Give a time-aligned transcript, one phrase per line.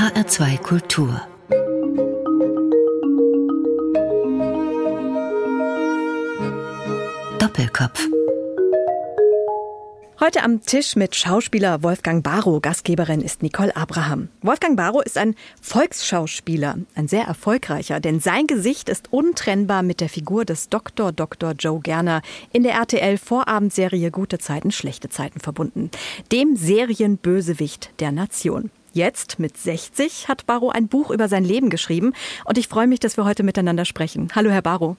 [0.00, 1.20] HR2 Kultur
[7.38, 8.08] Doppelkopf
[10.18, 12.62] Heute am Tisch mit Schauspieler Wolfgang Barrow.
[12.62, 14.30] Gastgeberin ist Nicole Abraham.
[14.40, 20.08] Wolfgang Barrow ist ein Volksschauspieler, ein sehr erfolgreicher, denn sein Gesicht ist untrennbar mit der
[20.08, 21.12] Figur des Dr.
[21.12, 21.52] Dr.
[21.58, 22.22] Joe Gerner
[22.54, 25.90] in der RTL Vorabendserie Gute Zeiten, schlechte Zeiten verbunden.
[26.32, 28.70] Dem Serienbösewicht der Nation.
[28.92, 32.12] Jetzt mit 60 hat Barrow ein Buch über sein Leben geschrieben
[32.44, 34.28] und ich freue mich, dass wir heute miteinander sprechen.
[34.34, 34.96] Hallo, Herr Barrow.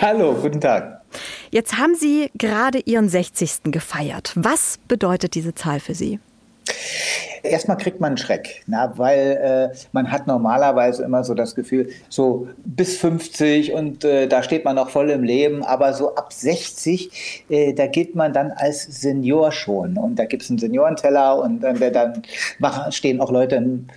[0.00, 1.02] Hallo, guten Tag.
[1.50, 3.64] Jetzt haben Sie gerade Ihren 60.
[3.64, 4.32] gefeiert.
[4.34, 6.18] Was bedeutet diese Zahl für Sie?
[7.42, 11.88] Erstmal kriegt man einen Schreck, na, weil äh, man hat normalerweise immer so das Gefühl,
[12.08, 16.32] so bis 50 und äh, da steht man noch voll im Leben, aber so ab
[16.32, 19.96] 60, äh, da gilt man dann als Senior schon.
[19.96, 22.22] Und da gibt es einen Seniorenteller und äh, dann
[22.58, 23.88] machen, stehen auch Leute in,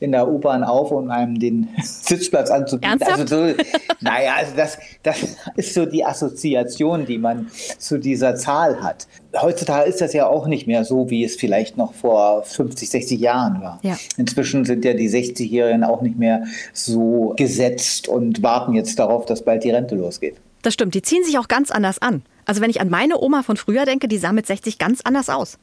[0.00, 3.00] in der U-Bahn auf, um einem den Sitzplatz anzubieten.
[3.00, 3.32] Ernsthaft?
[3.32, 3.54] Also so,
[4.00, 9.06] naja, also das, das ist so die Assoziation, die man zu dieser Zahl hat.
[9.40, 13.20] Heutzutage ist das ja auch nicht mehr so, wie es vielleicht noch vor 50, 60
[13.20, 13.78] Jahren war.
[13.82, 13.96] Ja.
[14.16, 19.44] Inzwischen sind ja die 60-Jährigen auch nicht mehr so gesetzt und warten jetzt darauf, dass
[19.44, 20.36] bald die Rente losgeht.
[20.62, 22.22] Das stimmt, die ziehen sich auch ganz anders an.
[22.44, 25.28] Also wenn ich an meine Oma von früher denke, die sah mit 60 ganz anders
[25.28, 25.58] aus.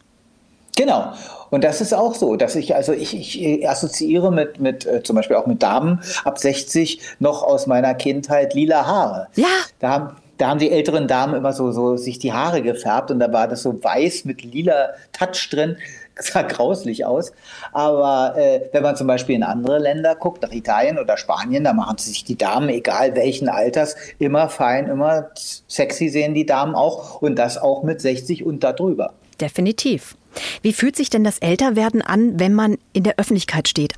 [0.77, 1.11] Genau.
[1.49, 5.15] Und das ist auch so, dass ich, also ich, ich assoziiere mit, mit äh, zum
[5.15, 9.27] Beispiel auch mit Damen ab 60 noch aus meiner Kindheit lila Haare.
[9.35, 9.47] Ja.
[9.79, 13.19] Da haben, da haben die älteren Damen immer so, so sich die Haare gefärbt und
[13.19, 15.77] da war das so weiß mit lila Touch drin.
[16.19, 17.31] sah grauslich aus.
[17.71, 21.73] Aber äh, wenn man zum Beispiel in andere Länder guckt, nach Italien oder Spanien, da
[21.73, 27.21] machen sich die Damen, egal welchen Alters, immer fein, immer sexy sehen die Damen auch
[27.21, 29.13] und das auch mit 60 und darüber.
[29.39, 30.15] Definitiv.
[30.61, 33.93] Wie fühlt sich denn das Älterwerden an, wenn man in der Öffentlichkeit steht?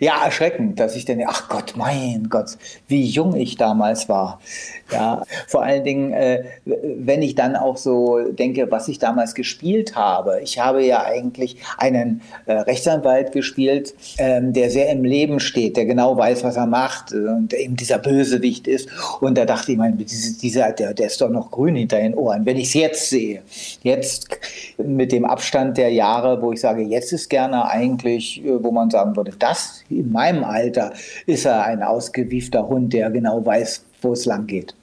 [0.00, 4.40] Ja, erschreckend, dass ich denke, ach Gott, mein Gott, wie jung ich damals war.
[4.92, 9.96] Ja, vor allen Dingen, äh, wenn ich dann auch so denke, was ich damals gespielt
[9.96, 10.40] habe.
[10.42, 15.84] Ich habe ja eigentlich einen äh, Rechtsanwalt gespielt, ähm, der sehr im Leben steht, der
[15.84, 18.88] genau weiß, was er macht und eben dieser Bösewicht ist.
[19.20, 22.46] Und da dachte ich, mein, dieser, der, der ist doch noch grün hinter den Ohren.
[22.46, 23.42] Wenn ich es jetzt sehe,
[23.82, 24.38] jetzt
[24.78, 28.90] mit dem Abstand der Jahre, wo ich sage, jetzt ist gerne eigentlich, äh, wo man
[28.90, 30.92] sagen würde, das in meinem Alter
[31.26, 34.74] ist er ein ausgewiefter Hund, der genau weiß, wo es lang geht.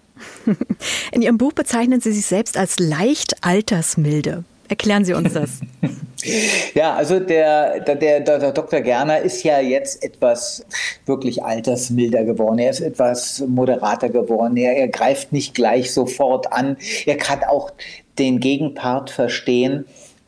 [1.11, 4.43] In Ihrem Buch bezeichnen Sie sich selbst als leicht altersmilde.
[4.67, 5.59] Erklären Sie uns das.
[6.73, 8.81] ja, also der, der, der, der, Dr.
[8.81, 10.65] Gerner ist ja jetzt etwas
[11.05, 12.57] wirklich altersmilder geworden.
[12.57, 14.57] Er ist etwas moderater geworden.
[14.57, 16.77] Er, er greift nicht gleich sofort an.
[17.05, 17.71] Er kann auch
[18.17, 19.85] den Gegenpart verstehen.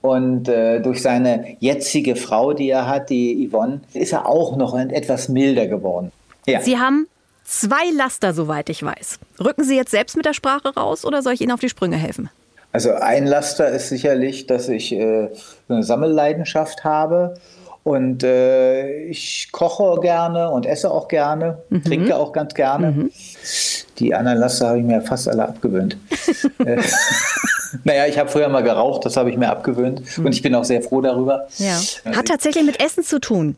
[0.08, 4.78] Und äh, durch seine jetzige Frau, die er hat, die Yvonne, ist er auch noch
[4.78, 6.12] etwas milder geworden.
[6.46, 6.62] Ja.
[6.62, 7.08] Sie haben
[7.44, 9.20] zwei Laster, soweit ich weiß.
[9.44, 11.98] Rücken Sie jetzt selbst mit der Sprache raus oder soll ich Ihnen auf die Sprünge
[11.98, 12.30] helfen?
[12.72, 15.30] Also ein Laster ist sicherlich, dass ich äh,
[15.68, 17.36] eine Sammelleidenschaft habe
[17.84, 21.84] und äh, ich koche gerne und esse auch gerne, mhm.
[21.84, 22.92] trinke auch ganz gerne.
[22.92, 23.12] Mhm.
[24.00, 25.98] Die anderen Laster habe ich mir fast alle abgewöhnt.
[27.74, 30.26] Äh, naja, ich habe früher mal geraucht, das habe ich mir abgewöhnt mhm.
[30.26, 31.48] und ich bin auch sehr froh darüber.
[31.58, 31.80] Ja.
[32.16, 33.58] Hat tatsächlich mit Essen zu tun.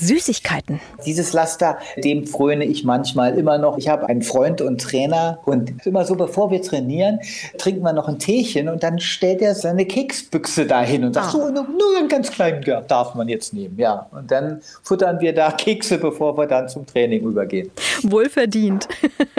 [0.00, 0.80] Süßigkeiten.
[1.04, 3.76] Dieses Laster, dem fröne ich manchmal immer noch.
[3.76, 7.20] Ich habe einen Freund und Trainer und immer so, bevor wir trainieren,
[7.58, 11.30] trinken wir noch ein Teechen und dann stellt er seine Keksbüchse dahin und sagt, ah.
[11.30, 13.78] so, nur, nur einen ganz kleinen darf man jetzt nehmen.
[13.78, 17.70] Ja, und dann futtern wir da Kekse, bevor wir dann zum Training übergehen.
[18.02, 18.88] Wohlverdient.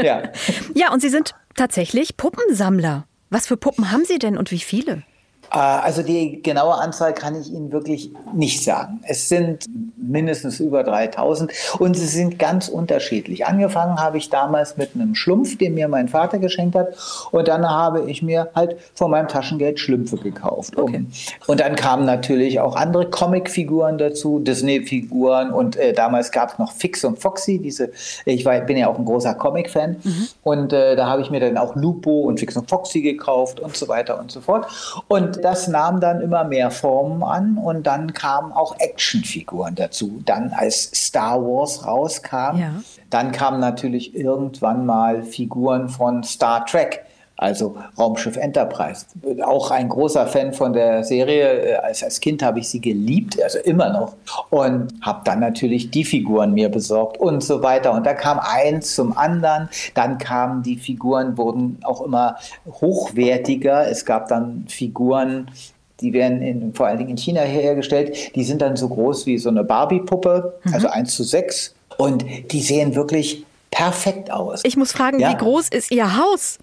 [0.02, 0.24] Ja.
[0.76, 3.06] ja, und Sie sind tatsächlich Puppensammler.
[3.34, 5.04] Was für Puppen haben Sie denn und wie viele?
[5.52, 9.02] Äh, also die genaue Anzahl kann ich Ihnen wirklich nicht sagen.
[9.04, 9.66] Es sind
[9.98, 13.46] mindestens über 3000 und sie sind ganz unterschiedlich.
[13.46, 16.96] Angefangen habe ich damals mit einem Schlumpf, den mir mein Vater geschenkt hat
[17.32, 20.78] und dann habe ich mir halt von meinem Taschengeld Schlümpfe gekauft.
[20.78, 21.06] Okay.
[21.48, 26.72] Und dann kamen natürlich auch andere Comicfiguren dazu, Disney-Figuren und äh, damals gab es noch
[26.72, 27.92] Fix und Foxy, diese,
[28.26, 30.28] ich war, bin ja auch ein großer Comic-Fan mhm.
[30.44, 33.76] und äh, da habe ich mir dann auch Lupo und Fix und Foxy gekauft und
[33.76, 34.68] so weiter und so fort.
[35.08, 40.22] Und das nahm dann immer mehr Formen an und dann kamen auch Actionfiguren dazu.
[40.26, 42.72] Dann als Star Wars rauskam, ja.
[43.10, 47.06] dann kamen natürlich irgendwann mal Figuren von Star Trek
[47.42, 49.06] also Raumschiff Enterprise.
[49.44, 51.84] Auch ein großer Fan von der Serie.
[51.84, 54.14] Als, als Kind habe ich sie geliebt, also immer noch.
[54.52, 57.94] Und habe dann natürlich die Figuren mir besorgt und so weiter.
[57.94, 59.70] Und da kam eins zum anderen.
[59.96, 62.36] Dann kamen die Figuren, wurden auch immer
[62.68, 63.90] hochwertiger.
[63.90, 65.50] Es gab dann Figuren,
[66.00, 68.36] die werden in, vor allen Dingen in China hergestellt.
[68.36, 70.74] Die sind dann so groß wie so eine Barbie-Puppe, mhm.
[70.76, 71.74] also 1 zu 6.
[71.98, 74.62] Und die sehen wirklich perfekt aus.
[74.64, 75.32] Ich muss fragen, ja.
[75.32, 76.60] wie groß ist Ihr Haus?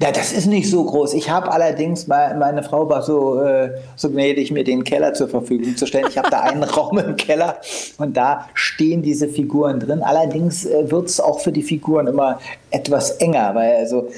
[0.00, 1.14] Ja, das ist nicht so groß.
[1.14, 5.76] Ich habe allerdings, meine Frau war so, äh, so gnädig, mir den Keller zur Verfügung
[5.76, 6.06] zu stellen.
[6.08, 7.60] Ich habe da einen Raum im Keller
[7.98, 10.02] und da stehen diese Figuren drin.
[10.02, 12.40] Allerdings äh, wird es auch für die Figuren immer
[12.70, 14.08] etwas enger, weil also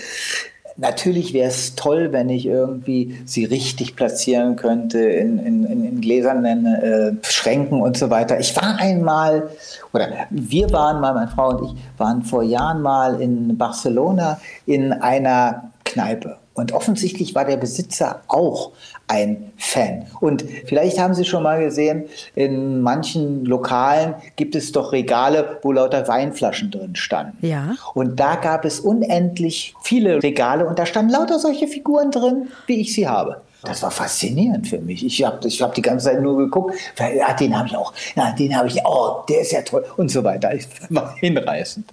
[0.79, 6.67] Natürlich wäre es toll, wenn ich irgendwie sie richtig platzieren könnte in, in, in gläsernen
[6.67, 8.39] äh, Schränken und so weiter.
[8.39, 9.49] Ich war einmal,
[9.93, 14.93] oder wir waren mal, meine Frau und ich waren vor Jahren mal in Barcelona in
[14.93, 16.37] einer Kneipe.
[16.57, 18.73] Und offensichtlich war der Besitzer auch
[19.09, 20.07] ein Fan.
[20.21, 22.05] Und vielleicht haben Sie schon mal gesehen,
[22.35, 27.47] in manchen Lokalen gibt es doch Regale, wo lauter Weinflaschen drin standen.
[27.47, 27.77] Ja.
[27.93, 32.81] Und da gab es unendlich viele Regale und da standen lauter solche Figuren drin, wie
[32.81, 33.43] ich sie habe.
[33.63, 35.05] Das war faszinierend für mich.
[35.05, 38.33] Ich habe ich hab die ganze Zeit nur geguckt, ja, den habe ich auch, ja,
[38.33, 40.55] den habe ich, oh, der ist ja toll und so weiter.
[40.55, 41.87] Ich war hinreißend.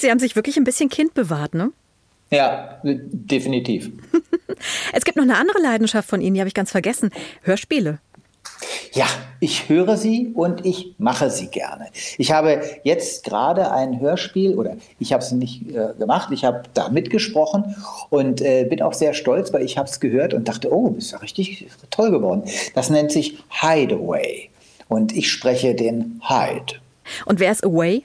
[0.00, 1.70] Sie haben sich wirklich ein bisschen Kind bewahrt, ne?
[2.30, 3.90] Ja, definitiv.
[4.92, 7.10] es gibt noch eine andere Leidenschaft von Ihnen, die habe ich ganz vergessen.
[7.42, 7.98] Hörspiele.
[8.92, 9.06] Ja,
[9.40, 11.88] ich höre sie und ich mache sie gerne.
[12.16, 16.62] Ich habe jetzt gerade ein Hörspiel, oder ich habe es nicht äh, gemacht, ich habe
[16.72, 17.76] da mitgesprochen
[18.08, 21.10] und äh, bin auch sehr stolz, weil ich habe es gehört und dachte, oh, ist
[21.10, 22.44] ja richtig toll geworden.
[22.74, 24.48] Das nennt sich Hideaway
[24.88, 26.80] und ich spreche den Hyde.
[27.26, 28.04] Und wer ist Away?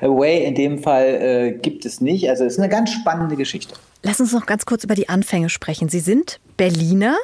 [0.00, 2.28] Away in dem Fall äh, gibt es nicht.
[2.28, 3.74] Also es ist eine ganz spannende Geschichte.
[4.02, 5.88] Lass uns noch ganz kurz über die Anfänge sprechen.
[5.88, 7.16] Sie sind Berliner.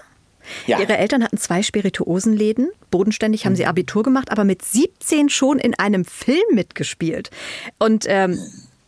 [0.66, 0.80] Ja.
[0.80, 2.70] Ihre Eltern hatten zwei Spirituosenläden.
[2.90, 3.56] Bodenständig haben mhm.
[3.56, 7.30] sie Abitur gemacht, aber mit 17 schon in einem Film mitgespielt.
[7.78, 8.38] Und ähm,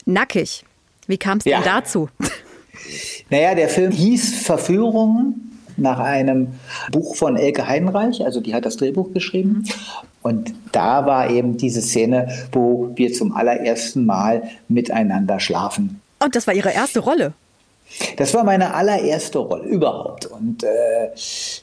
[0.05, 0.65] nackig.
[1.07, 1.59] Wie kam es ja.
[1.59, 2.09] denn dazu?
[3.31, 6.49] Naja, der Film hieß Verführungen nach einem
[6.93, 9.65] Buch von Elke Heinreich, also die hat das Drehbuch geschrieben.
[10.23, 16.01] Und da war eben diese Szene, wo wir zum allerersten Mal miteinander schlafen.
[16.23, 17.35] Und das war Ihre erste Rolle?
[18.17, 21.11] Das war meine allererste Rolle überhaupt und äh,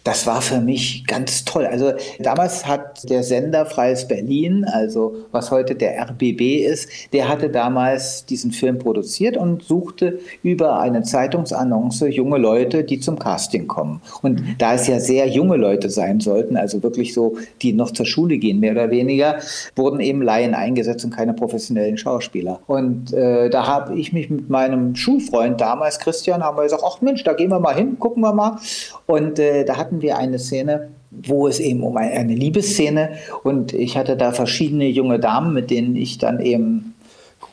[0.03, 1.65] das war für mich ganz toll.
[1.65, 7.50] Also damals hat der Sender Freies Berlin, also was heute der RBB ist, der hatte
[7.50, 14.01] damals diesen Film produziert und suchte über eine Zeitungsannonce junge Leute, die zum Casting kommen.
[14.21, 18.06] Und da es ja sehr junge Leute sein sollten, also wirklich so, die noch zur
[18.06, 19.39] Schule gehen, mehr oder weniger,
[19.75, 22.59] wurden eben Laien eingesetzt und keine professionellen Schauspieler.
[22.68, 26.83] Und äh, da habe ich mich mit meinem Schulfreund damals, Chris Christian haben wir gesagt,
[26.85, 28.59] ach Mensch, da gehen wir mal hin, gucken wir mal.
[29.07, 33.13] Und äh, da hatten wir eine Szene, wo es eben um eine, eine Liebesszene
[33.44, 36.94] und ich hatte da verschiedene junge Damen, mit denen ich dann eben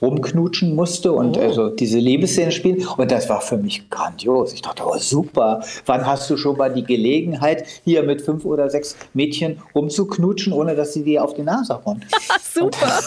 [0.03, 1.41] rumknutschen musste und oh.
[1.41, 2.87] also diese Liebesszene spielen.
[2.99, 4.53] Und das war für mich grandios.
[4.53, 8.69] Ich dachte, oh super, wann hast du schon mal die Gelegenheit, hier mit fünf oder
[8.69, 12.05] sechs Mädchen rumzuknutschen, ohne dass sie dir auf die Nase hauen?
[12.55, 13.01] super.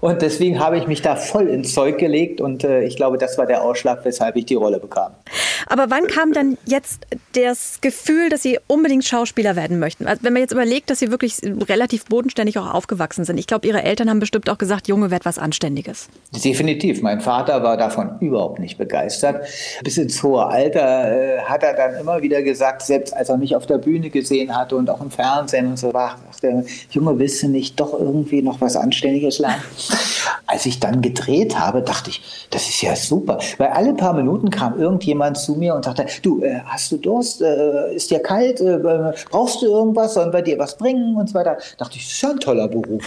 [0.00, 3.38] Und deswegen habe ich mich da voll ins Zeug gelegt und äh, ich glaube, das
[3.38, 5.12] war der Ausschlag, weshalb ich die Rolle bekam.
[5.72, 10.06] Aber wann kam dann jetzt das Gefühl, dass Sie unbedingt Schauspieler werden möchten?
[10.06, 13.38] Also wenn man jetzt überlegt, dass Sie wirklich relativ bodenständig auch aufgewachsen sind.
[13.38, 16.08] Ich glaube, Ihre Eltern haben bestimmt auch gesagt, Junge, werd was Anständiges.
[16.44, 17.00] Definitiv.
[17.00, 19.46] Mein Vater war davon überhaupt nicht begeistert.
[19.82, 23.56] Bis ins hohe Alter äh, hat er dann immer wieder gesagt, selbst als er mich
[23.56, 27.42] auf der Bühne gesehen hatte und auch im Fernsehen und so war, dachte Junge, willst
[27.42, 29.62] du nicht doch irgendwie noch was Anständiges lernen?
[30.46, 33.38] Als ich dann gedreht habe, dachte ich, das ist ja super.
[33.56, 37.40] Weil alle paar Minuten kam irgendjemand zu mir und sagte, du, äh, hast du Durst?
[37.40, 38.60] Äh, ist dir kalt?
[38.60, 38.78] Äh,
[39.30, 40.14] brauchst du irgendwas?
[40.14, 41.16] Sollen wir dir was bringen?
[41.16, 41.56] Und so weiter.
[41.78, 43.02] Dachte ich, das ist ja ein toller Beruf.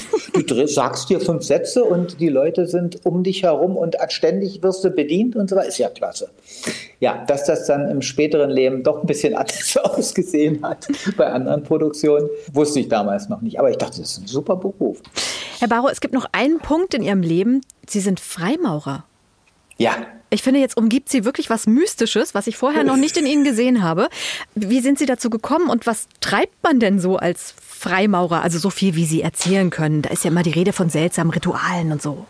[0.48, 4.84] Du sagst dir fünf Sätze und die Leute sind um dich herum und ständig wirst
[4.84, 5.68] du bedient und so weiter.
[5.68, 6.30] Ist ja klasse.
[7.00, 11.64] Ja, dass das dann im späteren Leben doch ein bisschen anders ausgesehen hat bei anderen
[11.64, 13.60] Produktionen, wusste ich damals noch nicht.
[13.60, 15.02] Aber ich dachte, das ist ein super Beruf.
[15.60, 17.62] Herr Barrow, es gibt noch einen Punkt in Ihrem Leben.
[17.88, 19.06] Sie sind Freimaurer.
[19.78, 19.92] Ja.
[20.36, 23.46] Ich finde, jetzt umgibt Sie wirklich was Mystisches, was ich vorher noch nicht in Ihnen
[23.46, 24.10] gesehen habe.
[24.54, 28.42] Wie sind Sie dazu gekommen und was treibt man denn so als Freimaurer?
[28.42, 30.02] Also so viel, wie Sie erzählen können.
[30.02, 32.26] Da ist ja immer die Rede von seltsamen Ritualen und so.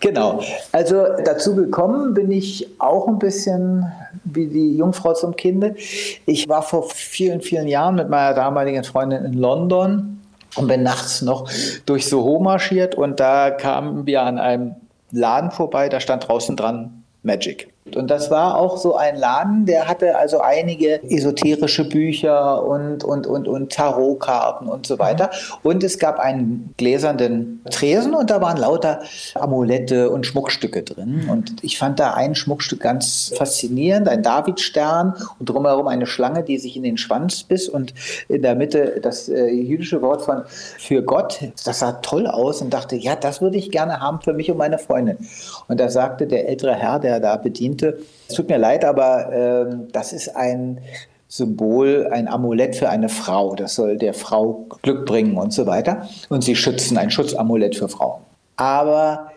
[0.00, 0.42] Genau.
[0.72, 3.92] Also dazu gekommen bin ich auch ein bisschen
[4.24, 5.76] wie die Jungfrau zum Kinde.
[6.24, 10.18] Ich war vor vielen, vielen Jahren mit meiner damaligen Freundin in London
[10.56, 11.50] und bin nachts noch
[11.84, 14.76] durch Soho marschiert und da kamen wir an einem
[15.10, 17.71] Laden vorbei, da stand draußen dran Magic.
[17.84, 23.26] Und das war auch so ein Laden, der hatte also einige esoterische Bücher und, und,
[23.26, 25.30] und, und Tarotkarten und so weiter.
[25.64, 29.00] Und es gab einen gläsernen Tresen und da waren lauter
[29.34, 31.28] Amulette und Schmuckstücke drin.
[31.28, 36.58] Und ich fand da ein Schmuckstück ganz faszinierend, ein Davidstern und drumherum eine Schlange, die
[36.58, 37.94] sich in den Schwanz biss und
[38.28, 41.40] in der Mitte das äh, jüdische Wort von für Gott.
[41.64, 44.56] Das sah toll aus und dachte, ja, das würde ich gerne haben für mich und
[44.56, 45.18] meine Freundin.
[45.66, 47.98] Und da sagte der ältere Herr, der da bedient bediente.
[48.28, 50.80] Es tut mir leid, aber äh, das ist ein
[51.28, 53.54] Symbol, ein Amulett für eine Frau.
[53.54, 56.08] Das soll der Frau Glück bringen und so weiter.
[56.28, 58.22] Und sie schützen, ein Schutzamulett für Frauen.
[58.56, 59.30] Aber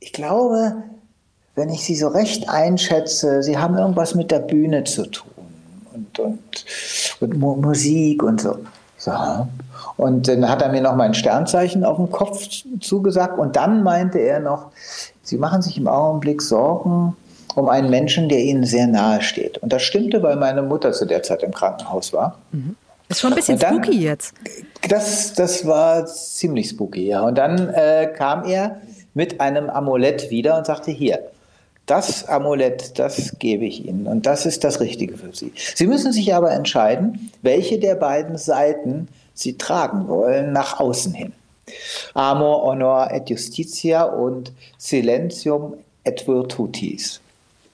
[0.00, 0.76] ich glaube,
[1.54, 5.30] wenn ich sie so recht einschätze, sie haben irgendwas mit der Bühne zu tun
[5.92, 6.38] und, und,
[7.20, 8.56] und Musik und so.
[8.96, 9.12] so.
[9.98, 12.48] Und dann hat er mir noch mein Sternzeichen auf dem Kopf
[12.80, 14.70] zugesagt und dann meinte er noch,
[15.24, 17.16] Sie machen sich im Augenblick Sorgen
[17.54, 19.58] um einen Menschen, der ihnen sehr nahe steht.
[19.58, 22.38] Und das stimmte, weil meine Mutter zu der Zeit im Krankenhaus war.
[22.52, 22.76] Mhm.
[23.08, 24.34] Das ist schon ein bisschen dann, spooky jetzt.
[24.88, 27.22] Das, das war ziemlich spooky, ja.
[27.22, 28.80] Und dann äh, kam er
[29.12, 31.18] mit einem Amulett wieder und sagte, hier,
[31.86, 35.52] das Amulett, das gebe ich Ihnen und das ist das Richtige für Sie.
[35.74, 41.32] Sie müssen sich aber entscheiden, welche der beiden Seiten Sie tragen wollen nach außen hin.
[42.14, 47.20] Amor, Honor et Justitia und Silentium et Virtutis.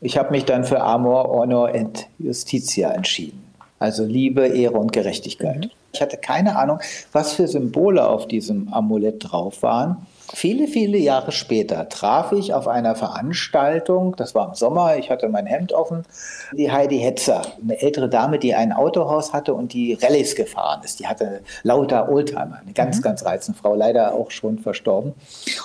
[0.01, 3.45] Ich habe mich dann für Amor, Honor et Justitia entschieden.
[3.81, 5.65] Also Liebe, Ehre und Gerechtigkeit.
[5.65, 5.71] Mhm.
[5.93, 6.81] Ich hatte keine Ahnung,
[7.13, 10.07] was für Symbole auf diesem Amulett drauf waren.
[10.35, 15.29] Viele, viele Jahre später traf ich auf einer Veranstaltung, das war im Sommer, ich hatte
[15.31, 16.05] mein Hemd offen,
[16.53, 21.01] die Heidi Hetzer, eine ältere Dame, die ein Autohaus hatte und die Rallyes gefahren ist.
[21.01, 23.03] Die hatte lauter Oldtimer, eine ganz, mhm.
[23.03, 25.15] ganz reizende Frau, leider auch schon verstorben.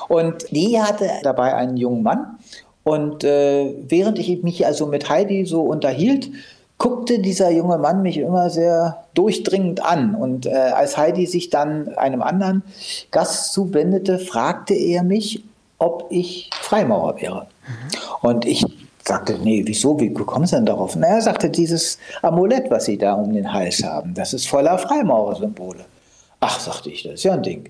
[0.08, 2.38] Und die hatte dabei einen jungen Mann
[2.84, 6.30] und äh, während ich mich also mit Heidi so unterhielt,
[6.78, 10.16] guckte dieser junge Mann mich immer sehr durchdringend an.
[10.16, 12.64] Und äh, als Heidi sich dann einem anderen
[13.12, 15.44] Gast zuwendete, fragte er mich,
[15.78, 17.48] ob ich Freimaurer wäre.
[17.66, 18.30] Mhm.
[18.30, 18.66] Und ich
[19.06, 20.96] sagte, nee, wieso, wie kommen Sie denn darauf?
[20.96, 24.78] Na, er sagte, dieses Amulett, was Sie da um den Hals haben, das ist voller
[24.78, 25.86] Freimaurersymbole.
[26.40, 27.70] Ach, sagte ich, das ist ja ein Ding.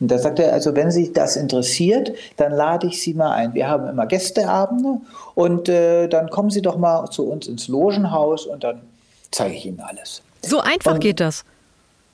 [0.00, 3.54] Und da sagte er, also wenn Sie das interessiert, dann lade ich Sie mal ein.
[3.54, 5.00] Wir haben immer Gästeabende
[5.34, 8.80] und äh, dann kommen Sie doch mal zu uns ins Logenhaus und dann
[9.30, 10.22] zeige ich Ihnen alles.
[10.42, 11.44] So einfach und geht das.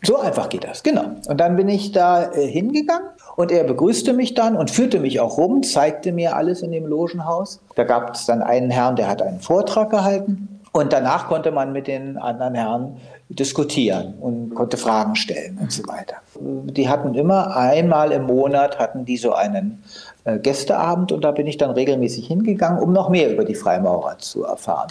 [0.03, 1.13] So einfach geht das, genau.
[1.27, 5.21] Und dann bin ich da äh, hingegangen und er begrüßte mich dann und führte mich
[5.21, 7.61] auch rum, zeigte mir alles in dem Logenhaus.
[7.77, 10.61] Da gab es dann einen Herrn, der hat einen Vortrag gehalten.
[10.73, 12.97] Und danach konnte man mit den anderen Herren
[13.29, 16.17] diskutieren und konnte Fragen stellen und so weiter.
[16.39, 19.83] Die hatten immer einmal im Monat hatten die so einen
[20.25, 24.19] äh, Gästeabend und da bin ich dann regelmäßig hingegangen, um noch mehr über die Freimaurer
[24.19, 24.89] zu erfahren.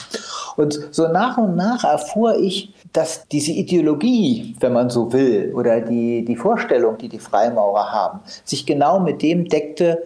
[0.58, 5.80] Und so nach und nach erfuhr ich, dass diese Ideologie, wenn man so will, oder
[5.80, 10.04] die, die Vorstellung, die die Freimaurer haben, sich genau mit dem deckte,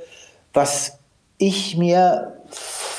[0.53, 0.99] was
[1.39, 2.38] ich mir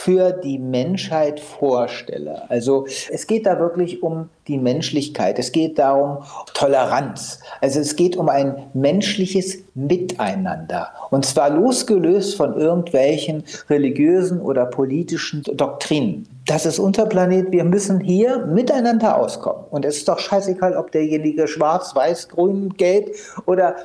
[0.04, 2.50] für die Menschheit vorstelle.
[2.50, 8.16] Also es geht da wirklich um die Menschlichkeit, es geht darum Toleranz, also es geht
[8.16, 16.26] um ein menschliches Miteinander und zwar losgelöst von irgendwelchen religiösen oder politischen Doktrinen.
[16.47, 19.66] Das ist unser Planet, wir müssen hier miteinander auskommen.
[19.71, 23.14] Und es ist doch scheißegal, ob derjenige schwarz, weiß, grün, gelb
[23.45, 23.76] oder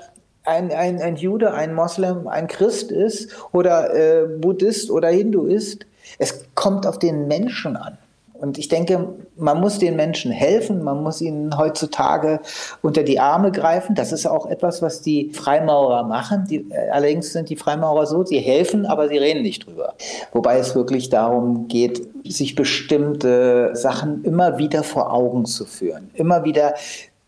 [0.45, 5.85] ein, ein, ein Jude, ein Moslem, ein Christ ist oder äh, Buddhist oder Hindu ist.
[6.17, 7.97] Es kommt auf den Menschen an.
[8.37, 12.41] Und ich denke, man muss den Menschen helfen, man muss ihnen heutzutage
[12.81, 13.95] unter die Arme greifen.
[13.95, 16.45] Das ist auch etwas, was die Freimaurer machen.
[16.49, 19.95] Die, äh, allerdings sind die Freimaurer so, sie helfen, aber sie reden nicht drüber.
[20.33, 26.43] Wobei es wirklich darum geht, sich bestimmte Sachen immer wieder vor Augen zu führen, immer
[26.43, 26.75] wieder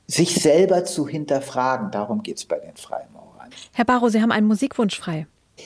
[0.08, 1.92] sich selber zu hinterfragen.
[1.92, 3.50] Darum geht es bei den Freimaurern.
[3.74, 5.26] Herr Barrow, Sie haben einen Musikwunsch frei.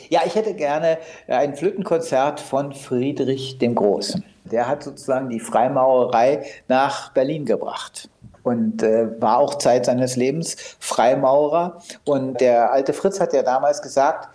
[0.10, 4.24] Ja, ich hätte gerne ein Flötenkonzert von Friedrich dem Großen.
[4.46, 8.10] Der hat sozusagen die Freimaurerei nach Berlin gebracht
[8.44, 11.82] und äh, war auch Zeit seines Lebens Freimaurer.
[12.06, 14.30] Und der alte Fritz hat ja damals gesagt,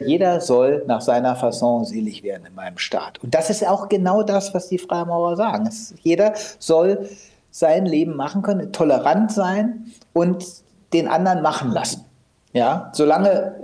[0.00, 3.22] jeder soll nach seiner Fasson selig werden in meinem Staat.
[3.22, 5.66] Und das ist auch genau das, was die Freimaurer sagen.
[5.66, 7.08] Es, jeder soll
[7.50, 10.44] sein Leben machen können, tolerant sein und
[10.92, 12.04] den anderen machen lassen.
[12.52, 13.54] Ja, solange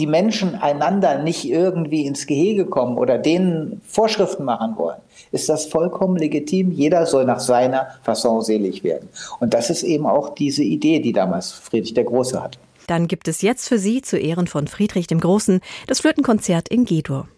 [0.00, 4.96] die Menschen einander nicht irgendwie ins Gehege kommen oder denen Vorschriften machen wollen,
[5.30, 6.72] ist das vollkommen legitim.
[6.72, 9.10] Jeder soll nach seiner Fasson selig werden.
[9.40, 12.58] Und das ist eben auch diese Idee, die damals Friedrich der Große hatte.
[12.86, 16.86] Dann gibt es jetzt für Sie zu Ehren von Friedrich dem Großen das Flötenkonzert in
[16.86, 17.28] G-Dur.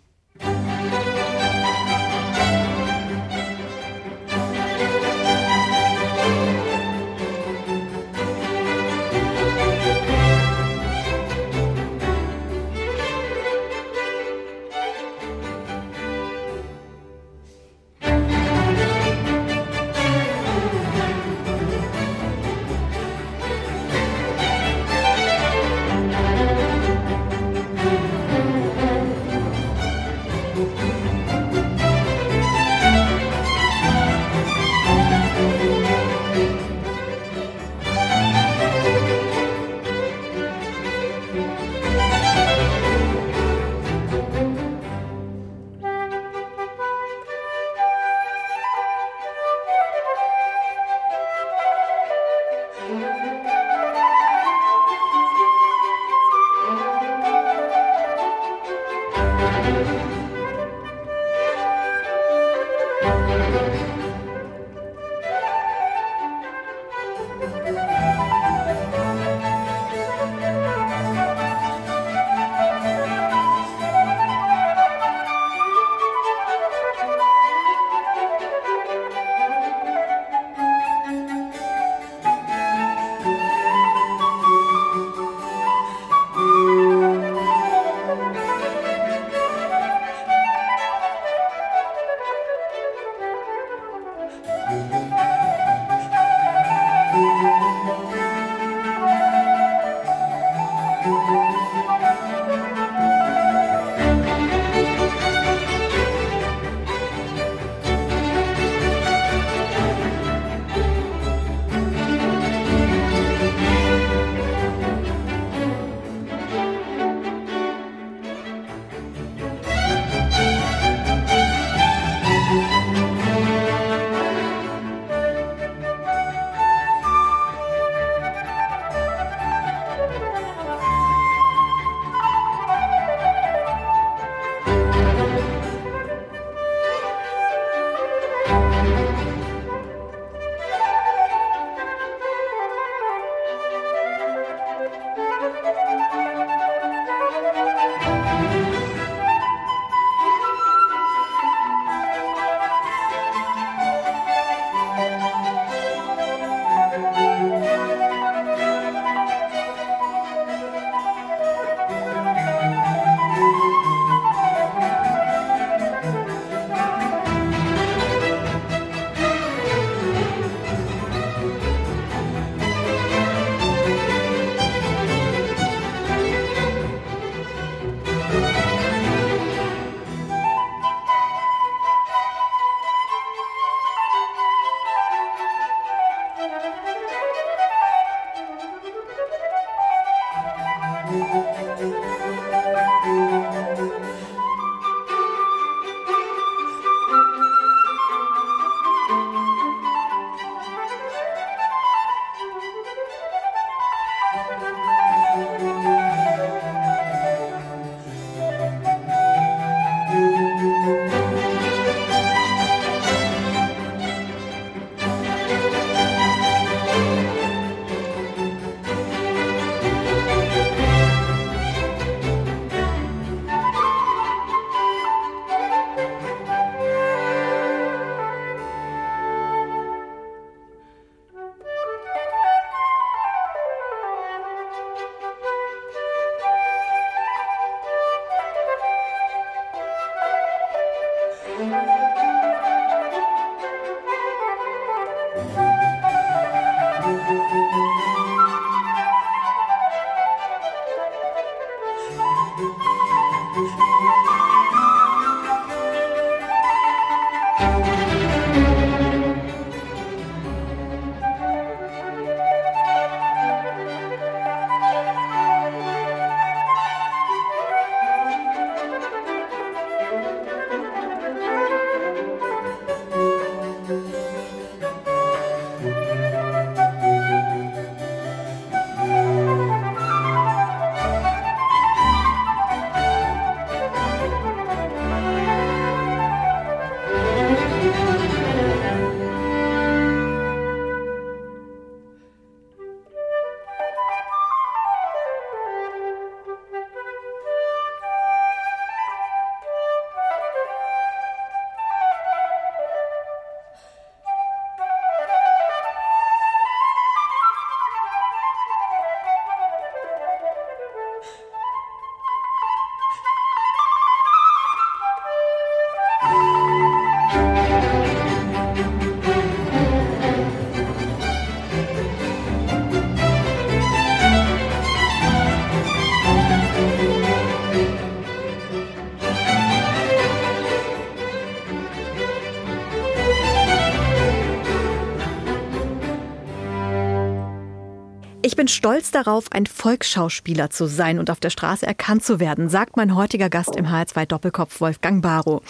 [338.62, 342.96] Bin stolz darauf, ein Volksschauspieler zu sein und auf der Straße erkannt zu werden, sagt
[342.96, 345.62] mein heutiger Gast im HR2 Doppelkopf Wolfgang Barrow.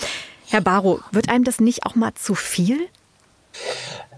[0.50, 2.78] Herr Barrow, wird einem das nicht auch mal zu viel?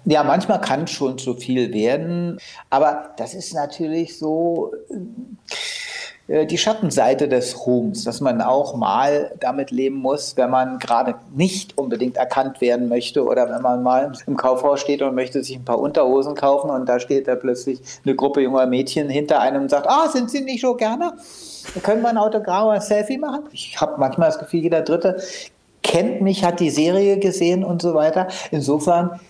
[0.06, 4.72] Ja, manchmal kann schon zu viel werden, aber das ist natürlich so
[6.26, 11.76] die Schattenseite des Ruhms, dass man auch mal damit leben muss, wenn man gerade nicht
[11.76, 15.66] unbedingt erkannt werden möchte oder wenn man mal im Kaufhaus steht und möchte sich ein
[15.66, 19.70] paar Unterhosen kaufen und da steht da plötzlich eine Gruppe junger Mädchen hinter einem und
[19.70, 21.12] sagt, ah, sind Sie nicht so gerne?
[21.82, 23.44] Können wir ein Autogramm oder ein Selfie machen?
[23.52, 25.18] Ich habe manchmal das Gefühl, jeder Dritte
[25.82, 28.28] kennt mich, hat die Serie gesehen und so weiter.
[28.50, 29.20] Insofern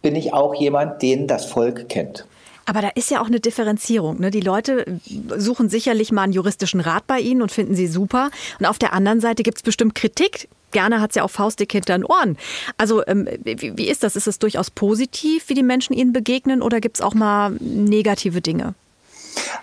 [0.00, 2.24] bin ich auch jemand, den das Volk kennt.
[2.70, 4.20] Aber da ist ja auch eine Differenzierung.
[4.20, 4.30] Ne?
[4.30, 5.00] Die Leute
[5.36, 8.30] suchen sicherlich mal einen juristischen Rat bei Ihnen und finden Sie super.
[8.60, 10.48] Und auf der anderen Seite gibt es bestimmt Kritik.
[10.70, 12.38] Gerne hat es ja auch faustdick hinter den Ohren.
[12.76, 14.14] Also ähm, wie, wie ist das?
[14.14, 18.40] Ist es durchaus positiv, wie die Menschen Ihnen begegnen oder gibt es auch mal negative
[18.40, 18.74] Dinge?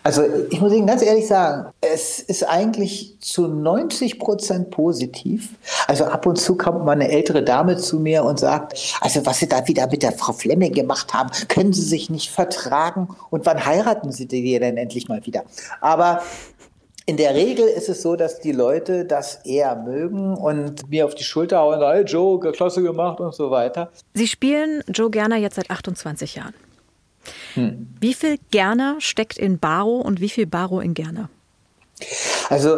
[0.04, 5.50] Also ich muss Ihnen ganz ehrlich sagen, es ist eigentlich zu 90 Prozent positiv.
[5.88, 9.40] Also ab und zu kommt mal eine ältere Dame zu mir und sagt, also was
[9.40, 13.46] Sie da wieder mit der Frau Flemming gemacht haben, können Sie sich nicht vertragen und
[13.46, 15.44] wann heiraten Sie die denn endlich mal wieder?
[15.82, 16.22] Aber
[17.06, 21.16] in der Regel ist es so, dass die Leute das eher mögen und mir auf
[21.16, 23.90] die Schulter hauen, hey Joe, klasse gemacht und so weiter.
[24.14, 26.54] Sie spielen Joe Gerner jetzt seit 28 Jahren.
[27.54, 27.88] Hm.
[28.00, 31.30] Wie viel Gerner steckt in Baro und wie viel Baro in Gerner?
[32.50, 32.78] Also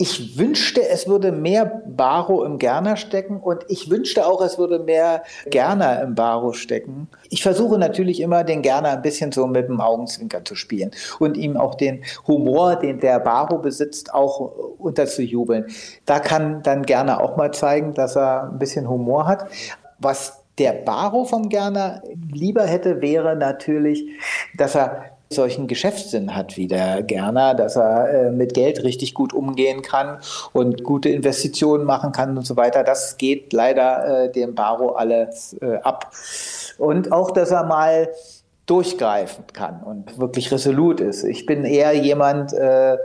[0.00, 4.78] ich wünschte, es würde mehr Baro im Gerner stecken und ich wünschte auch, es würde
[4.78, 7.06] mehr Gerner im Baro stecken.
[7.28, 11.36] Ich versuche natürlich immer, den Gerner ein bisschen so mit dem Augenzwinkern zu spielen und
[11.36, 14.40] ihm auch den Humor, den der Baro besitzt, auch
[14.78, 15.66] unterzujubeln.
[16.06, 19.50] Da kann dann Gerner auch mal zeigen, dass er ein bisschen Humor hat.
[19.98, 24.04] Was der Baro vom Gerner lieber hätte, wäre natürlich,
[24.56, 29.32] dass er solchen Geschäftssinn hat wie der Gerner, dass er äh, mit Geld richtig gut
[29.32, 30.18] umgehen kann
[30.52, 32.82] und gute Investitionen machen kann und so weiter.
[32.82, 36.12] Das geht leider äh, dem Baro alles äh, ab.
[36.78, 38.08] Und auch, dass er mal
[38.66, 41.24] durchgreifen kann und wirklich resolut ist.
[41.24, 42.98] Ich bin eher jemand, äh,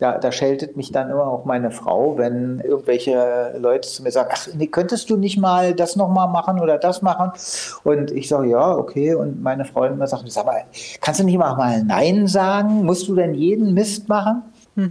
[0.00, 4.30] da, da scheltet mich dann immer auch meine Frau, wenn irgendwelche Leute zu mir sagen,
[4.32, 7.32] ach, nee, könntest du nicht mal das nochmal machen oder das machen?
[7.84, 9.14] Und ich sage, ja, okay.
[9.14, 10.64] Und meine Frau immer sagt, sag mal,
[11.02, 12.84] kannst du nicht mal, mal Nein sagen?
[12.86, 14.42] Musst du denn jeden Mist machen?
[14.74, 14.90] Mhm.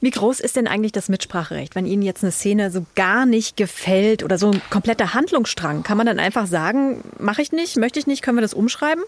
[0.00, 3.56] Wie groß ist denn eigentlich das Mitspracherecht, wenn Ihnen jetzt eine Szene so gar nicht
[3.56, 5.82] gefällt oder so ein kompletter Handlungsstrang?
[5.82, 9.02] Kann man dann einfach sagen, mache ich nicht, möchte ich nicht, können wir das umschreiben?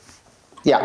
[0.64, 0.80] Ja,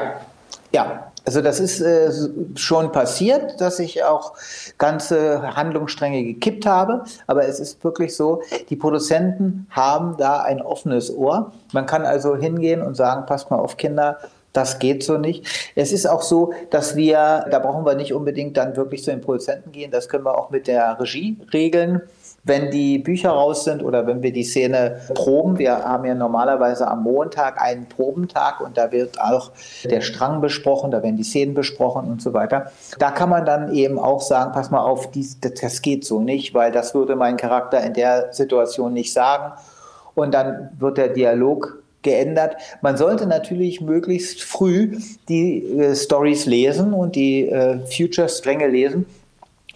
[0.71, 2.11] ja, also das ist äh,
[2.55, 4.33] schon passiert, dass ich auch
[4.77, 7.03] ganze Handlungsstränge gekippt habe.
[7.27, 11.53] Aber es ist wirklich so, die Produzenten haben da ein offenes Ohr.
[11.71, 14.17] Man kann also hingehen und sagen, passt mal auf Kinder,
[14.51, 15.71] das geht so nicht.
[15.75, 19.21] Es ist auch so, dass wir, da brauchen wir nicht unbedingt dann wirklich zu den
[19.21, 19.91] Produzenten gehen.
[19.91, 22.01] Das können wir auch mit der Regie regeln
[22.43, 25.57] wenn die Bücher raus sind oder wenn wir die Szene proben.
[25.57, 29.51] Wir haben ja normalerweise am Montag einen Probentag und da wird auch
[29.85, 32.71] der Strang besprochen, da werden die Szenen besprochen und so weiter.
[32.99, 36.53] Da kann man dann eben auch sagen, pass mal auf, dies, das geht so nicht,
[36.53, 39.53] weil das würde mein Charakter in der Situation nicht sagen.
[40.15, 42.57] Und dann wird der Dialog geändert.
[42.81, 44.97] Man sollte natürlich möglichst früh
[45.29, 49.05] die äh, Stories lesen und die äh, Future-Stränge lesen,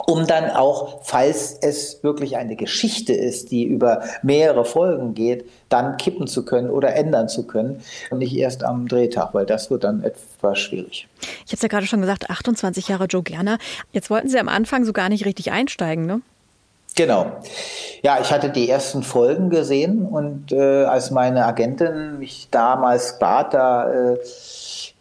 [0.05, 5.97] um dann auch, falls es wirklich eine Geschichte ist, die über mehrere Folgen geht, dann
[5.97, 9.83] kippen zu können oder ändern zu können und nicht erst am Drehtag, weil das wird
[9.83, 11.07] dann etwas schwierig.
[11.19, 13.57] Ich habe es ja gerade schon gesagt, 28 Jahre Joe Gerner.
[13.91, 16.21] Jetzt wollten Sie am Anfang so gar nicht richtig einsteigen, ne?
[16.95, 17.31] Genau.
[18.01, 23.53] Ja, ich hatte die ersten Folgen gesehen und äh, als meine Agentin mich damals bat,
[23.53, 24.17] da äh,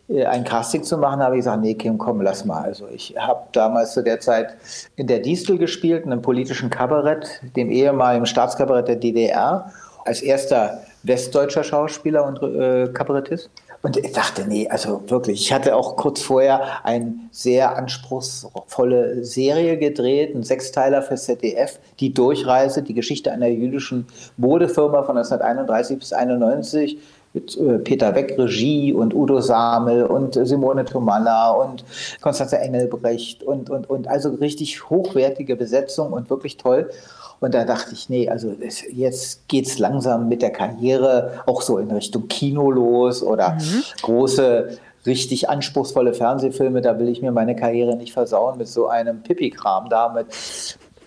[0.09, 2.63] ein Casting zu machen, habe ich gesagt, nee, Kim, komm, lass mal.
[2.63, 4.57] Also ich habe damals zu der Zeit
[4.95, 9.73] in der Distel gespielt, in einem politischen Kabarett, dem ehemaligen Staatskabarett der DDR,
[10.05, 13.51] als erster westdeutscher Schauspieler und äh, Kabarettist.
[13.83, 19.79] Und ich dachte, nee, also wirklich, ich hatte auch kurz vorher eine sehr anspruchsvolle Serie
[19.79, 26.13] gedreht, ein Sechsteiler für ZDF, Die Durchreise, die Geschichte einer jüdischen Modefirma von 1931 bis
[26.13, 26.99] 1991
[27.37, 31.85] mit äh, Peter Beck Regie und Udo Samel und Simone Tomalla und
[32.23, 36.91] Konstanze Engelbrecht und, und, und also richtig hochwertige Besetzung und wirklich toll.
[37.39, 38.55] Und da dachte ich, nee, also
[38.91, 43.83] jetzt geht es langsam mit der Karriere auch so in Richtung Kino los oder mhm.
[44.01, 46.81] große, richtig anspruchsvolle Fernsehfilme.
[46.81, 50.29] Da will ich mir meine Karriere nicht versauen mit so einem Pipi-Kram da, mit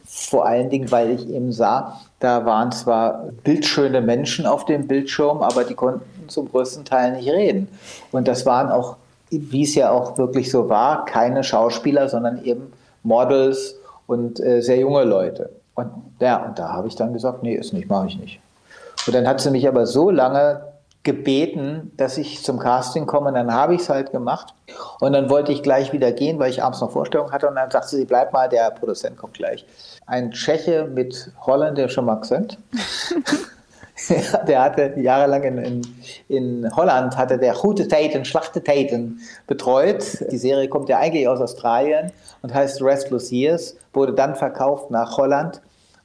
[0.05, 5.41] vor allen Dingen, weil ich eben sah, da waren zwar bildschöne Menschen auf dem Bildschirm,
[5.41, 7.67] aber die konnten zum größten Teil nicht reden.
[8.11, 8.95] Und das waren auch
[9.31, 13.75] wie es ja auch wirklich so war, keine Schauspieler, sondern eben Models
[14.07, 15.51] und äh, sehr junge Leute.
[15.75, 18.39] Und ja, und da habe ich dann gesagt, nee, ist nicht, mache ich nicht.
[19.07, 20.61] Und dann hat sie mich aber so lange
[21.03, 23.29] gebeten, dass ich zum Casting komme.
[23.29, 24.53] Und dann habe ich es halt gemacht.
[24.99, 27.47] Und dann wollte ich gleich wieder gehen, weil ich abends noch Vorstellungen hatte.
[27.47, 29.65] Und dann sagte sie, bleib mal, der Produzent kommt gleich.
[30.05, 32.57] Ein Tscheche mit holländischem Akzent.
[34.47, 35.81] der hatte jahrelang in, in,
[36.27, 40.03] in, Holland hatte der Gute Taten, Schlachte Taten betreut.
[40.31, 45.17] Die Serie kommt ja eigentlich aus Australien und heißt Restless Years, wurde dann verkauft nach
[45.17, 45.61] Holland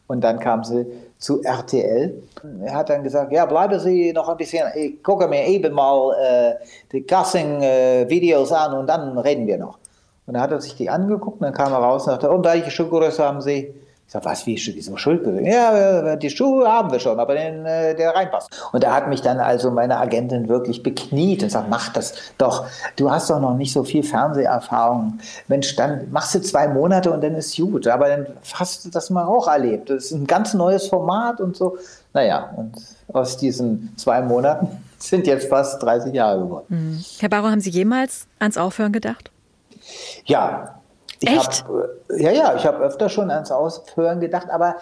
[0.06, 0.86] und dann kam sie
[1.18, 2.22] zu RTL.
[2.64, 6.14] Er hat dann gesagt, ja, bleiben Sie noch ein bisschen, ich gucke mir eben mal
[6.20, 6.54] äh,
[6.92, 9.78] die Casting-Videos äh, an und dann reden wir noch.
[10.26, 12.44] Und dann hat er sich die angeguckt und dann kam er raus und sagte, und
[12.44, 13.74] welche Schuhgröße haben Sie?
[14.06, 15.42] Ich sage, was, wie, wieso Schuldgröße?
[15.42, 18.50] Ja, die Schuhe haben wir schon, aber den, äh, der reinpasst.
[18.72, 22.66] Und da hat mich dann also meine Agentin wirklich bekniet und sagt, mach das doch.
[22.96, 25.18] Du hast doch noch nicht so viel Fernseherfahrung.
[25.48, 27.86] Mensch, dann machst du zwei Monate und dann ist gut.
[27.86, 29.88] Aber dann hast du das mal auch erlebt.
[29.88, 31.78] Das ist ein ganz neues Format und so.
[32.12, 32.76] Naja, und
[33.12, 36.66] aus diesen zwei Monaten sind jetzt fast 30 Jahre geworden.
[36.68, 37.04] Mhm.
[37.18, 39.30] Herr Barrow, haben Sie jemals ans Aufhören gedacht?
[40.24, 40.80] Ja,
[41.24, 41.64] ich Echt?
[41.64, 41.70] Hab,
[42.10, 44.76] äh, ja, ja, ich habe öfter schon ans Aufhören gedacht, aber,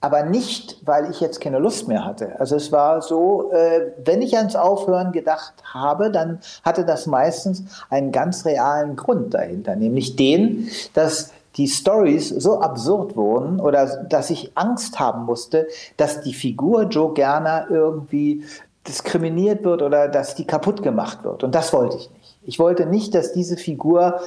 [0.00, 2.38] aber nicht, weil ich jetzt keine Lust mehr hatte.
[2.38, 7.64] Also es war so, äh, wenn ich ans Aufhören gedacht habe, dann hatte das meistens
[7.90, 14.30] einen ganz realen Grund dahinter, nämlich den, dass die Stories so absurd wurden oder dass
[14.30, 18.44] ich Angst haben musste, dass die Figur Joe Gerner irgendwie
[18.86, 21.44] diskriminiert wird oder dass die kaputt gemacht wird.
[21.44, 22.22] Und das wollte ich nicht.
[22.44, 24.20] Ich wollte nicht, dass diese Figur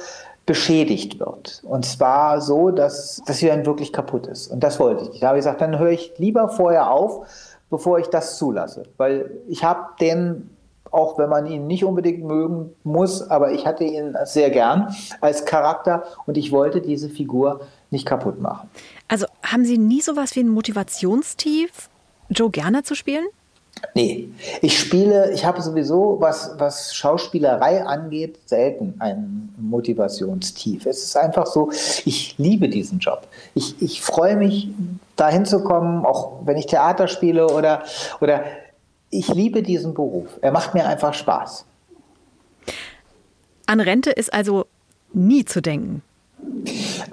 [0.46, 1.60] beschädigt wird.
[1.64, 4.46] Und zwar so, dass, sie dann wirklich kaputt ist.
[4.46, 5.22] Und das wollte ich nicht.
[5.22, 7.26] Da habe ich gesagt, dann höre ich lieber vorher auf,
[7.68, 8.84] bevor ich das zulasse.
[8.96, 10.48] Weil ich habe den,
[10.92, 15.44] auch wenn man ihn nicht unbedingt mögen muss, aber ich hatte ihn sehr gern als
[15.44, 18.70] Charakter und ich wollte diese Figur nicht kaputt machen.
[19.08, 21.90] Also haben Sie nie sowas wie ein Motivationstief,
[22.28, 23.26] Joe Gerner zu spielen?
[23.94, 24.28] Nee,
[24.62, 30.86] ich spiele, ich habe sowieso, was, was Schauspielerei angeht, selten ein Motivationstief.
[30.86, 31.70] Es ist einfach so,
[32.04, 33.26] ich liebe diesen Job.
[33.54, 34.68] Ich, ich freue mich,
[35.16, 37.82] dahin zu kommen, auch wenn ich Theater spiele oder,
[38.20, 38.44] oder
[39.10, 40.28] ich liebe diesen Beruf.
[40.42, 41.64] Er macht mir einfach Spaß.
[43.66, 44.66] An Rente ist also
[45.12, 46.02] nie zu denken.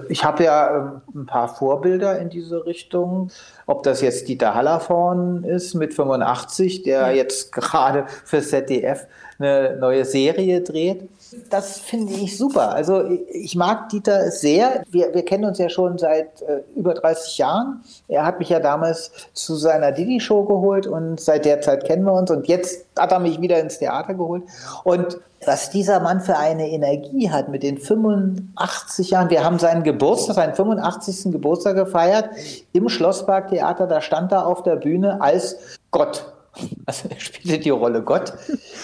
[0.08, 3.30] Ich habe ja ähm, ein paar Vorbilder in diese Richtung.
[3.66, 9.06] Ob das jetzt Dieter Hallervorn ist mit 85, der jetzt gerade für ZDF
[9.38, 11.08] eine neue Serie dreht.
[11.50, 12.70] Das finde ich super.
[12.70, 14.82] Also ich mag Dieter sehr.
[14.90, 17.82] Wir, wir kennen uns ja schon seit äh, über 30 Jahren.
[18.08, 22.12] Er hat mich ja damals zu seiner Didi-Show geholt und seit der Zeit kennen wir
[22.12, 22.30] uns.
[22.30, 24.44] Und jetzt hat er mich wieder ins Theater geholt.
[24.84, 29.30] Und was dieser Mann für eine Energie hat mit den 85 Jahren.
[29.30, 31.32] Wir haben seinen Geburtstag, seinen 85.
[31.32, 32.30] Geburtstag gefeiert
[32.72, 33.86] im Schlossparktheater.
[33.86, 35.56] Da stand er auf der Bühne als
[35.90, 36.33] Gott.
[36.86, 38.34] Also er spielte die Rolle Gott.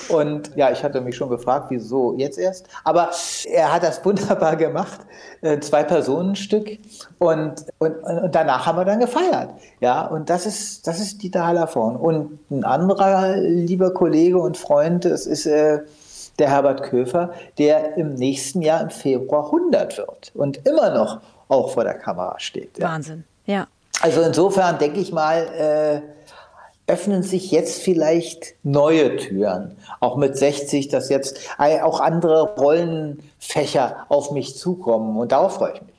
[0.08, 2.66] Und ja, ich hatte mich schon gefragt, wieso jetzt erst.
[2.84, 3.10] Aber
[3.44, 5.00] er hat das wunderbar gemacht.
[5.42, 6.78] Äh, zwei Personenstück.
[7.18, 9.50] Und, und, und danach haben wir dann gefeiert.
[9.80, 11.96] Ja, und das ist, das ist Dieter Hallervorn.
[11.96, 15.80] Und ein anderer lieber Kollege und Freund, das ist äh,
[16.38, 21.70] der Herbert Köfer, der im nächsten Jahr im Februar 100 wird und immer noch auch
[21.70, 22.78] vor der Kamera steht.
[22.78, 22.88] Ja.
[22.88, 23.66] Wahnsinn, ja.
[24.00, 26.00] Also insofern denke ich mal, äh,
[26.90, 29.76] öffnen sich jetzt vielleicht neue Türen.
[30.00, 35.16] Auch mit 60, dass jetzt auch andere Rollenfächer auf mich zukommen.
[35.16, 35.94] Und darauf freue ich mich.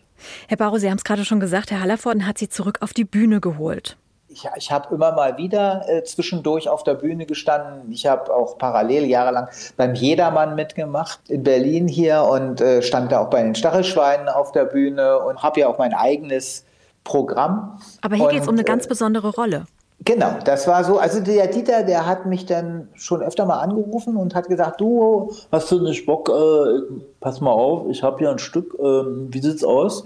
[0.50, 3.06] Herr Baro, Sie haben es gerade schon gesagt, Herr Hallervorden hat Sie zurück auf die
[3.06, 3.98] Bühne geholt.
[4.28, 7.92] Ich, ich habe immer mal wieder äh, zwischendurch auf der Bühne gestanden.
[7.92, 13.22] Ich habe auch parallel jahrelang beim Jedermann mitgemacht in Berlin hier und äh, stand da
[13.22, 16.66] auch bei den Stachelschweinen auf der Bühne und habe ja auch mein eigenes
[17.04, 17.80] Programm.
[18.02, 19.66] Aber hier geht es um eine ganz äh, besondere Rolle.
[20.04, 20.98] Genau, das war so.
[20.98, 25.32] Also der Dieter, der hat mich dann schon öfter mal angerufen und hat gesagt, du,
[25.52, 29.42] hast du nicht Bock, äh, pass mal auf, ich habe hier ein Stück, äh, wie
[29.42, 30.02] sieht's aus?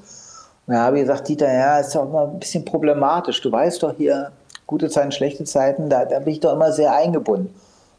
[0.67, 3.41] Und da habe ich gesagt, Dieter, ja, ist doch immer ein bisschen problematisch.
[3.41, 4.31] Du weißt doch hier,
[4.67, 7.53] gute Zeiten, schlechte Zeiten, da, da bin ich doch immer sehr eingebunden.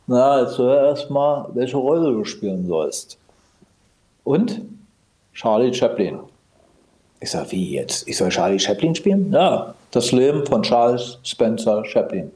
[0.06, 3.16] Na, jetzt hör erst mal, welche Rolle du spielen sollst.
[4.22, 4.60] Und?
[5.32, 6.18] Charlie Chaplin.
[7.20, 8.06] Ich sage, wie jetzt?
[8.06, 9.32] Ich soll Charlie Chaplin spielen?
[9.32, 12.30] Ja, das Leben von Charles Spencer Chaplin.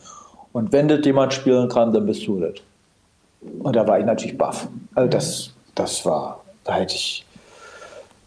[0.53, 2.55] Und wenn das jemand spielen kann, dann bist du das.
[3.61, 4.69] Und da war ich natürlich baff.
[4.95, 7.25] Also das, das war, da hätte ich,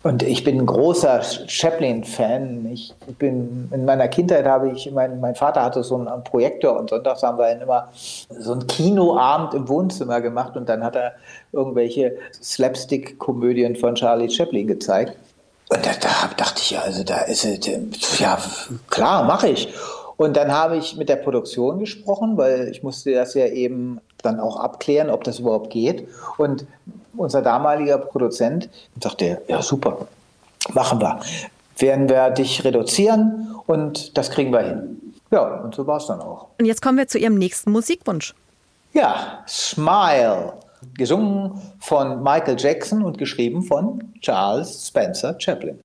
[0.03, 2.69] Und ich bin ein großer Chaplin-Fan.
[2.73, 6.89] Ich bin in meiner Kindheit habe ich, mein, mein Vater hatte so einen Projektor und
[6.89, 7.89] sonntags haben wir immer
[8.29, 11.13] so einen Kinoabend im Wohnzimmer gemacht und dann hat er
[11.51, 15.17] irgendwelche Slapstick-Komödien von Charlie Chaplin gezeigt.
[15.73, 18.37] Und da, da dachte ich, also da ist es, ja
[18.89, 19.73] klar, mache ich.
[20.17, 24.39] Und dann habe ich mit der Produktion gesprochen, weil ich musste das ja eben dann
[24.39, 26.07] auch abklären, ob das überhaupt geht.
[26.37, 26.65] Und
[27.17, 28.69] unser damaliger Produzent
[29.01, 30.07] sagte, ja super,
[30.73, 31.19] machen wir.
[31.77, 35.13] Werden wir dich reduzieren und das kriegen wir hin.
[35.31, 36.47] Ja, und so war es dann auch.
[36.59, 38.35] Und jetzt kommen wir zu Ihrem nächsten Musikwunsch.
[38.93, 40.53] Ja, Smile,
[40.97, 45.79] gesungen von Michael Jackson und geschrieben von Charles Spencer Chaplin.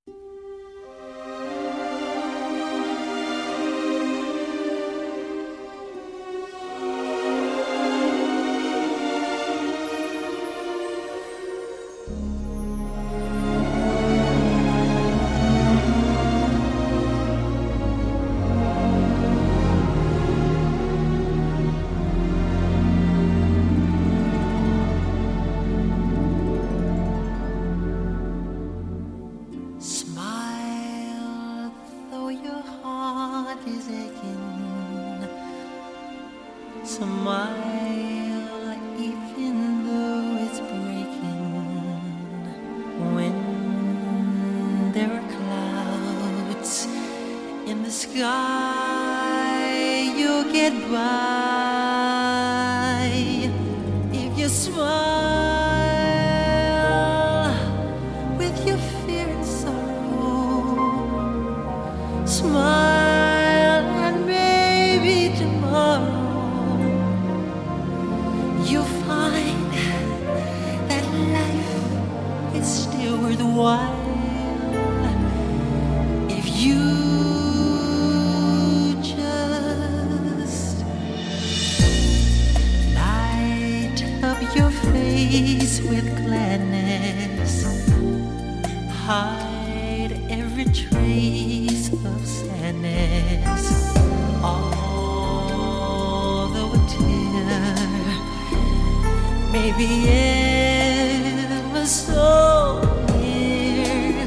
[99.51, 102.81] maybe it was so
[103.17, 104.25] near.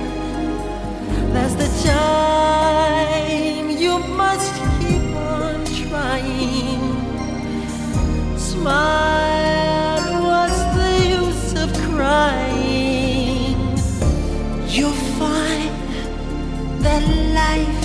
[1.32, 6.82] That's the time you must keep on trying.
[8.36, 13.56] Smile, what's the use of crying?
[14.68, 15.72] You'll find
[16.82, 17.02] that
[17.40, 17.84] life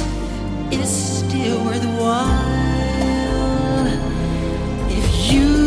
[0.72, 2.28] is still worthwhile
[4.90, 5.67] if you.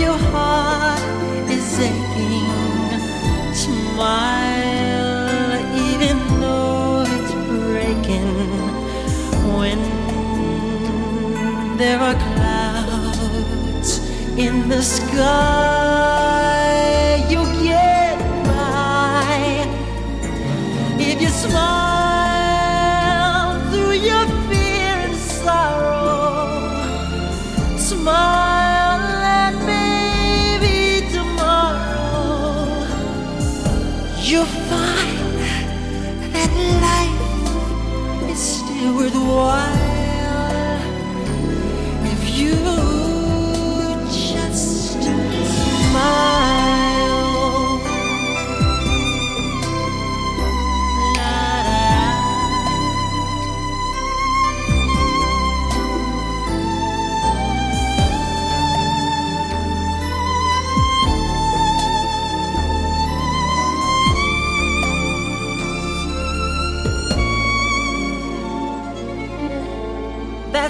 [0.00, 1.00] your heart
[1.50, 2.48] is aching,
[3.52, 4.80] smile
[5.88, 8.48] even though it's breaking.
[9.58, 9.80] When
[11.76, 13.90] there are clouds
[14.38, 15.79] in the sky.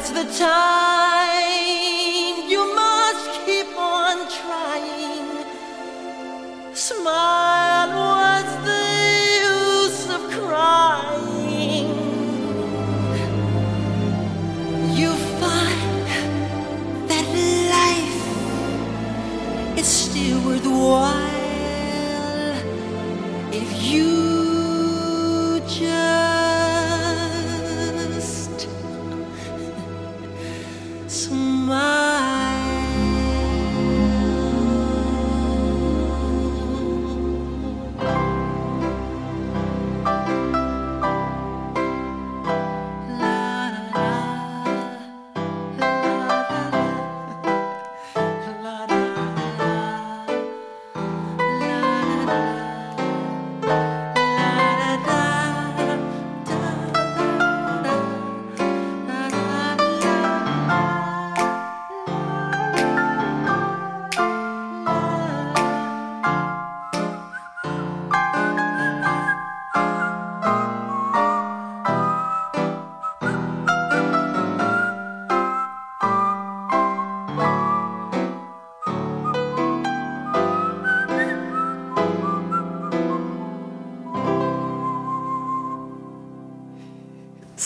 [0.00, 0.99] that's the time.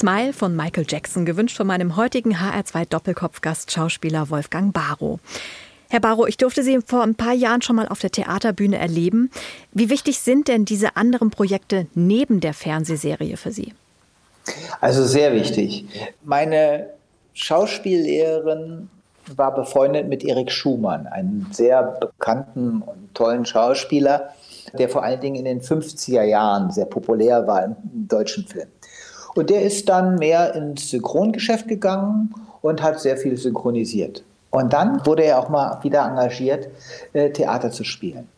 [0.05, 5.19] Smile von Michael Jackson, gewünscht von meinem heutigen HR2 Doppelkopfgast Schauspieler Wolfgang Barrow.
[5.89, 9.31] Herr Barrow, ich durfte Sie vor ein paar Jahren schon mal auf der Theaterbühne erleben.
[9.73, 13.73] Wie wichtig sind denn diese anderen Projekte neben der Fernsehserie für Sie?
[14.83, 15.87] Also sehr wichtig.
[16.23, 16.91] Meine
[17.33, 18.91] Schauspiellehrerin
[19.35, 24.35] war befreundet mit Erik Schumann, einem sehr bekannten und tollen Schauspieler,
[24.79, 27.75] der vor allen Dingen in den 50er Jahren sehr populär war im
[28.07, 28.69] deutschen Film.
[29.35, 32.33] Und der ist dann mehr ins Synchrongeschäft gegangen
[32.63, 34.23] und hat sehr viel synchronisiert.
[34.51, 36.69] Und dann wurde er auch mal wieder engagiert,
[37.13, 38.29] äh, Theater zu spielen.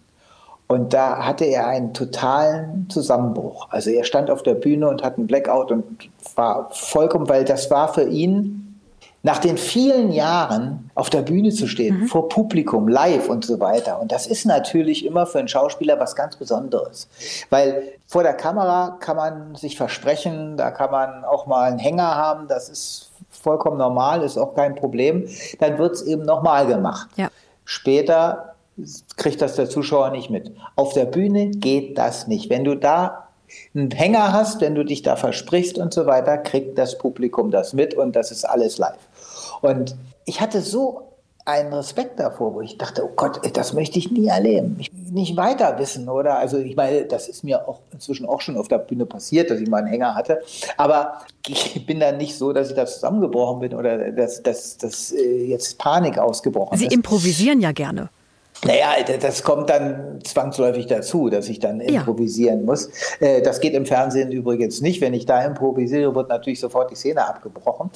[0.69, 3.69] Und da hatte er einen totalen Zusammenbruch.
[3.71, 5.85] Also er stand auf der Bühne und hat einen Blackout und
[6.35, 8.66] war vollkommen, weil das war für ihn
[9.27, 12.07] nach den vielen Jahren auf der Bühne zu stehen, mhm.
[12.07, 14.01] vor Publikum, live und so weiter.
[14.01, 17.09] Und das ist natürlich immer für einen Schauspieler was ganz Besonderes.
[17.51, 22.15] Weil vor der Kamera kann man sich versprechen, da kann man auch mal einen Hänger
[22.15, 25.29] haben, das ist vollkommen normal, ist auch kein Problem.
[25.59, 27.09] Dann wird es eben nochmal gemacht.
[27.17, 27.29] Ja.
[27.65, 28.55] Später
[29.17, 30.53] kriegt das der Zuschauer nicht mit.
[30.77, 32.49] Auf der Bühne geht das nicht.
[32.49, 33.27] Wenn du da
[33.75, 37.73] einen Hänger hast, wenn du dich da versprichst und so weiter, kriegt das Publikum das
[37.73, 38.99] mit und das ist alles live.
[39.63, 41.07] Und ich hatte so
[41.47, 44.77] einen Respekt davor, wo ich dachte, oh Gott, das möchte ich nie erleben.
[44.81, 46.39] Ich nicht weiter wissen, oder?
[46.39, 49.61] Also ich meine, das ist mir auch inzwischen auch schon auf der Bühne passiert, dass
[49.61, 50.43] ich mal einen Hänger hatte.
[50.77, 55.13] Aber ich bin dann nicht so, dass ich da zusammengebrochen bin oder dass, dass, dass
[55.13, 56.91] äh, jetzt Panik ausgebrochen Sie ist.
[56.91, 58.11] Sie improvisieren ja gerne.
[58.65, 62.65] Naja, das kommt dann zwangsläufig dazu, dass ich dann improvisieren ja.
[62.65, 62.89] muss.
[63.21, 65.01] Äh, das geht im Fernsehen übrigens nicht.
[65.01, 67.91] Wenn ich da improvisiere, wird natürlich sofort die Szene abgebrochen.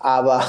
[0.00, 0.42] Aber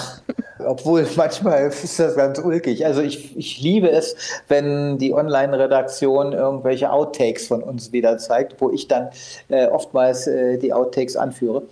[0.65, 2.85] obwohl manchmal ist das ganz ulkig.
[2.85, 4.15] Also ich, ich liebe es,
[4.47, 9.09] wenn die Online-Redaktion irgendwelche Outtakes von uns wieder zeigt, wo ich dann
[9.49, 11.63] äh, oftmals äh, die Outtakes anführe.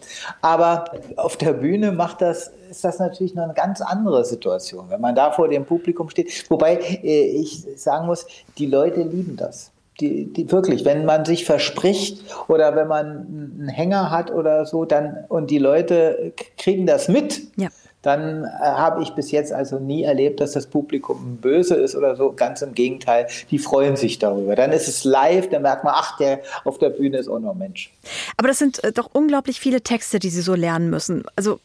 [0.41, 0.85] Aber
[1.15, 5.15] auf der Bühne macht das ist das natürlich noch eine ganz andere Situation, wenn man
[5.15, 6.49] da vor dem Publikum steht.
[6.49, 8.25] Wobei äh, ich sagen muss,
[8.57, 9.71] die Leute lieben das.
[9.99, 14.85] Die, die, wirklich, wenn man sich verspricht oder wenn man einen Hänger hat oder so,
[14.85, 17.69] dann und die Leute kriegen das mit, ja.
[18.01, 22.15] Dann äh, habe ich bis jetzt also nie erlebt, dass das Publikum böse ist oder
[22.15, 22.31] so.
[22.31, 24.55] Ganz im Gegenteil, die freuen sich darüber.
[24.55, 27.55] Dann ist es live, dann merkt man, ach, der auf der Bühne ist auch noch
[27.55, 27.91] Mensch.
[28.37, 31.23] Aber das sind äh, doch unglaublich viele Texte, die Sie so lernen müssen.
[31.35, 31.59] Also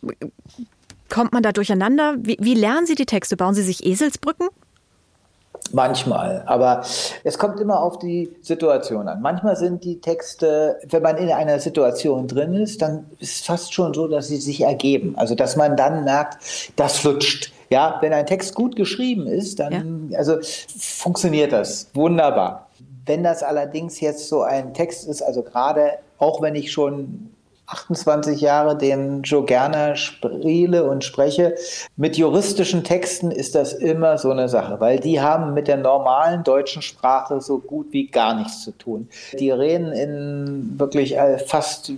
[1.12, 2.14] Kommt man da durcheinander?
[2.20, 3.36] Wie, wie lernen Sie die Texte?
[3.36, 4.48] Bauen Sie sich Eselsbrücken?
[5.70, 6.82] Manchmal, aber
[7.24, 9.22] es kommt immer auf die Situation an.
[9.22, 13.72] Manchmal sind die Texte, wenn man in einer Situation drin ist, dann ist es fast
[13.72, 15.14] schon so, dass sie sich ergeben.
[15.16, 16.38] Also dass man dann merkt,
[16.76, 17.52] das flutscht.
[17.70, 20.18] Ja, wenn ein Text gut geschrieben ist, dann ja.
[20.18, 22.68] also funktioniert das wunderbar.
[23.06, 27.31] Wenn das allerdings jetzt so ein Text ist, also gerade auch wenn ich schon
[27.72, 31.54] 28 Jahre den Joe gerne spiele und spreche.
[31.96, 36.44] Mit juristischen Texten ist das immer so eine Sache, weil die haben mit der normalen
[36.44, 39.08] deutschen Sprache so gut wie gar nichts zu tun.
[39.38, 41.92] Die reden in wirklich äh, fast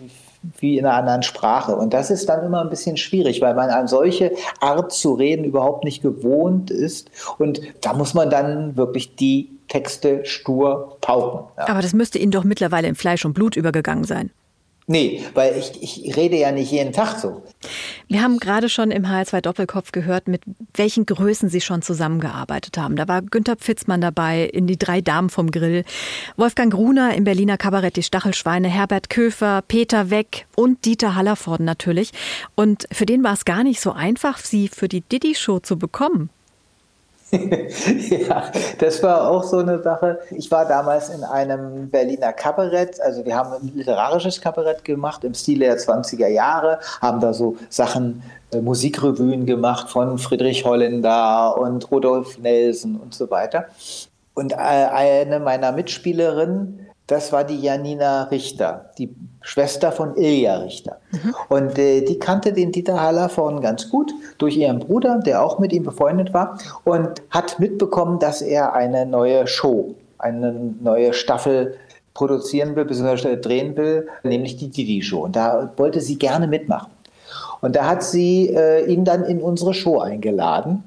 [0.58, 1.74] wie in einer anderen Sprache.
[1.74, 5.44] Und das ist dann immer ein bisschen schwierig, weil man an solche Art zu reden
[5.44, 7.10] überhaupt nicht gewohnt ist.
[7.38, 11.46] Und da muss man dann wirklich die Texte stur pauken.
[11.56, 11.68] Ja.
[11.68, 14.30] Aber das müsste Ihnen doch mittlerweile in Fleisch und Blut übergegangen sein.
[14.86, 17.42] Nee, weil ich, ich rede ja nicht jeden Tag so.
[18.06, 20.42] Wir haben gerade schon im HR2 Doppelkopf gehört, mit
[20.74, 22.96] welchen Größen Sie schon zusammengearbeitet haben.
[22.96, 25.84] Da war Günther Pfitzmann dabei in Die drei Damen vom Grill,
[26.36, 32.10] Wolfgang Gruner im Berliner Kabarett Die Stachelschweine, Herbert Köfer, Peter Weck und Dieter Hallervorden natürlich.
[32.54, 36.28] Und für den war es gar nicht so einfach, Sie für die Diddy-Show zu bekommen.
[38.28, 40.20] ja, das war auch so eine Sache.
[40.30, 45.34] Ich war damals in einem Berliner Kabarett, also wir haben ein literarisches Kabarett gemacht im
[45.34, 48.22] Stil der 20er Jahre, haben da so Sachen,
[48.52, 53.66] äh, Musikrevuen gemacht von Friedrich Holländer und Rudolf Nelson und so weiter.
[54.34, 59.14] Und äh, eine meiner Mitspielerinnen das war die Janina Richter, die
[59.44, 60.96] Schwester von Ilja Richter.
[61.12, 61.34] Mhm.
[61.50, 65.58] Und äh, die kannte den Dieter Haller von ganz gut durch ihren Bruder, der auch
[65.58, 71.76] mit ihm befreundet war und hat mitbekommen, dass er eine neue Show, eine neue Staffel
[72.14, 73.36] produzieren will, bzw.
[73.36, 75.24] drehen will, nämlich die Didi Show.
[75.24, 76.90] Und da wollte sie gerne mitmachen.
[77.60, 80.84] Und da hat sie äh, ihn dann in unsere Show eingeladen.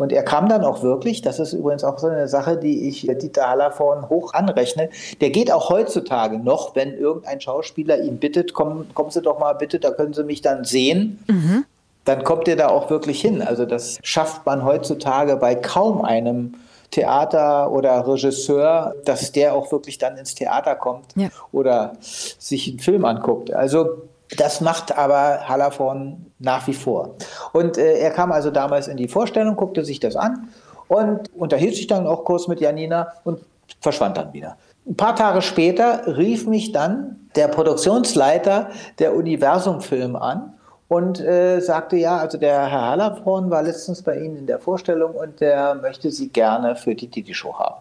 [0.00, 3.02] Und er kam dann auch wirklich, das ist übrigens auch so eine Sache, die ich
[3.02, 4.88] Dieter Hallervorn hoch anrechne,
[5.20, 9.52] der geht auch heutzutage noch, wenn irgendein Schauspieler ihn bittet, komm, kommen Sie doch mal
[9.52, 11.22] bitte, da können Sie mich dann sehen.
[11.28, 11.66] Mhm.
[12.06, 13.42] Dann kommt er da auch wirklich hin.
[13.42, 16.54] Also das schafft man heutzutage bei kaum einem
[16.90, 21.28] Theater oder Regisseur, dass der auch wirklich dann ins Theater kommt ja.
[21.52, 23.52] oder sich einen Film anguckt.
[23.52, 23.98] Also
[24.36, 27.16] Das macht aber Hallervorn nach wie vor.
[27.52, 30.48] Und äh, er kam also damals in die Vorstellung, guckte sich das an
[30.88, 33.40] und unterhielt sich dann auch kurz mit Janina und
[33.80, 34.56] verschwand dann wieder.
[34.86, 40.54] Ein paar Tage später rief mich dann der Produktionsleiter der Universum Film an
[40.88, 45.14] und äh, sagte, ja, also der Herr Hallervorn war letztens bei Ihnen in der Vorstellung
[45.14, 47.76] und der möchte Sie gerne für die Didi-Show haben.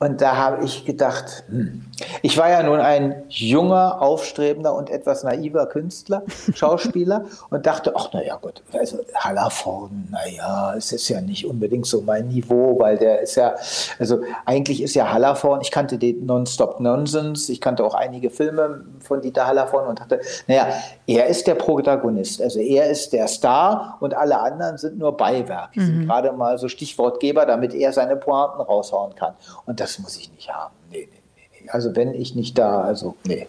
[0.00, 1.86] Und da habe ich gedacht, hm.
[2.20, 6.24] ich war ja nun ein junger, aufstrebender und etwas naiver Künstler,
[6.54, 12.00] Schauspieler und dachte, ach naja gut, also Hallervorden, naja, es ist ja nicht unbedingt so
[12.00, 13.54] mein Niveau, weil der ist ja,
[14.00, 18.84] also eigentlich ist ja Hallervorden, ich kannte den Nonstop Nonsense, ich kannte auch einige Filme
[18.98, 20.66] von Dieter Hallervorden und dachte, naja,
[21.06, 25.76] er ist der Protagonist, also er ist der Star und alle anderen sind nur Beiwerk,
[25.76, 25.86] mhm.
[25.86, 29.34] sind gerade mal so Stichwortgeber, damit er seine Pointen raushauen kann.
[29.66, 30.74] Und das muss ich nicht haben.
[30.90, 31.68] Nee, nee, nee.
[31.68, 33.46] Also wenn ich nicht da, also nee.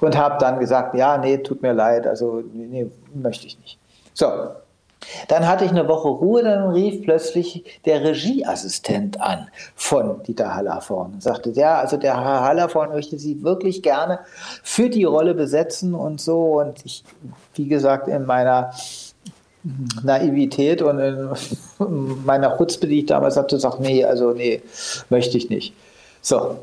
[0.00, 3.78] Und habe dann gesagt, ja, nee, tut mir leid, also nee, möchte ich nicht.
[4.12, 4.26] So,
[5.28, 11.14] dann hatte ich eine Woche Ruhe, dann rief plötzlich der Regieassistent an von Dieter Hallervorn
[11.14, 14.20] und sagte, ja, also der Herr Hallervorn möchte Sie wirklich gerne
[14.64, 16.60] für die Rolle besetzen und so.
[16.60, 17.04] Und ich,
[17.54, 18.72] wie gesagt, in meiner
[20.02, 24.62] Naivität und in meiner Chutzpe, die ich damals hatte, sagte, nee, also nee,
[25.10, 25.74] möchte ich nicht.
[26.22, 26.58] So,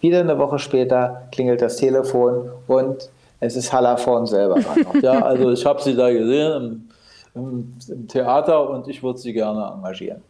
[0.00, 3.08] wieder eine Woche später klingelt das Telefon und
[3.40, 4.58] es ist Hallervorn selber.
[5.02, 6.88] ja, also ich habe sie da gesehen
[7.34, 10.22] im, im, im Theater und ich würde sie gerne engagieren.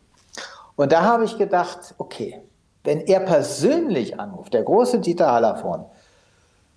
[0.77, 2.41] Und da habe ich gedacht, okay,
[2.85, 5.85] wenn er persönlich anruft, der große Dieter Hallervorn,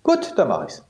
[0.02, 0.84] gut, dann mache ich es.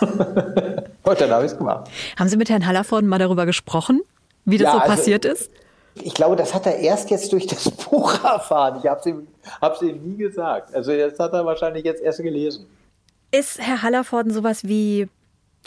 [1.08, 1.90] und dann habe ich es gemacht.
[2.18, 4.02] Haben Sie mit Herrn Hallervorn mal darüber gesprochen,
[4.44, 5.50] wie das ja, so also, passiert ist?
[5.94, 8.78] Ich glaube, das hat er erst jetzt durch das Buch erfahren.
[8.82, 9.26] Ich habe es ihm,
[9.88, 10.74] ihm nie gesagt.
[10.74, 12.66] Also das hat er wahrscheinlich jetzt erst gelesen.
[13.30, 15.08] Ist Herr Hallervorden sowas wie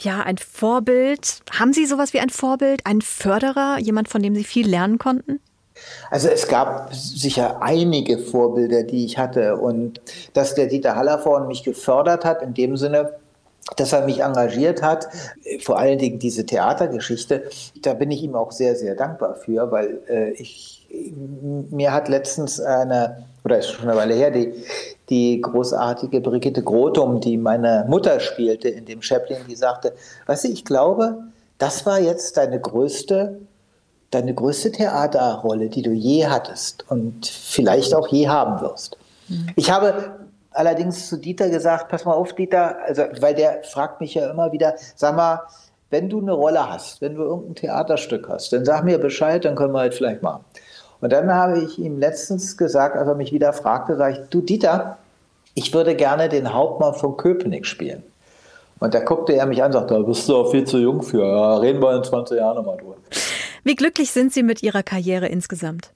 [0.00, 1.40] ja, ein Vorbild?
[1.52, 5.40] Haben Sie sowas wie ein Vorbild, ein Förderer, jemand, von dem Sie viel lernen konnten?
[6.10, 9.56] Also es gab sicher einige Vorbilder, die ich hatte.
[9.56, 10.00] Und
[10.34, 13.14] dass der Dieter Hallervorden mich gefördert hat, in dem Sinne,
[13.76, 15.08] dass er mich engagiert hat,
[15.60, 17.44] vor allen Dingen diese Theatergeschichte,
[17.82, 20.88] da bin ich ihm auch sehr, sehr dankbar für, weil äh, ich,
[21.70, 24.52] mir hat letztens eine, oder ist schon eine Weile her, die,
[25.08, 29.94] die großartige Brigitte Grotum, die meine Mutter spielte in dem Chaplin, die sagte,
[30.26, 31.18] weißt du, ich glaube,
[31.58, 33.38] das war jetzt deine größte,
[34.10, 38.96] deine größte Theaterrolle, die du je hattest und vielleicht auch je haben wirst.
[39.28, 39.46] Mhm.
[39.54, 40.21] Ich habe
[40.54, 44.52] allerdings zu Dieter gesagt, pass mal auf, Dieter, also, weil der fragt mich ja immer
[44.52, 45.40] wieder, sag mal,
[45.90, 49.54] wenn du eine Rolle hast, wenn du irgendein Theaterstück hast, dann sag mir Bescheid, dann
[49.54, 50.44] können wir halt vielleicht machen.
[51.00, 54.40] Und dann habe ich ihm letztens gesagt, als er mich wieder fragte, sage ich, du
[54.40, 54.98] Dieter,
[55.54, 58.02] ich würde gerne den Hauptmann von Köpenick spielen.
[58.78, 61.02] Und da guckte er mich an und sagte, da bist du auch viel zu jung
[61.02, 61.24] für.
[61.24, 62.96] Ja, reden wir in 20 Jahren nochmal drüber.
[63.64, 65.92] Wie glücklich sind Sie mit Ihrer Karriere insgesamt?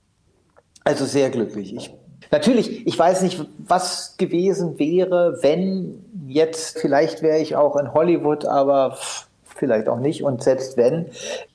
[0.84, 1.74] Also sehr glücklich.
[1.74, 1.92] Ich
[2.30, 8.44] Natürlich, ich weiß nicht, was gewesen wäre, wenn jetzt, vielleicht wäre ich auch in Hollywood,
[8.46, 8.96] aber
[9.56, 10.22] vielleicht auch nicht.
[10.22, 11.06] Und selbst wenn,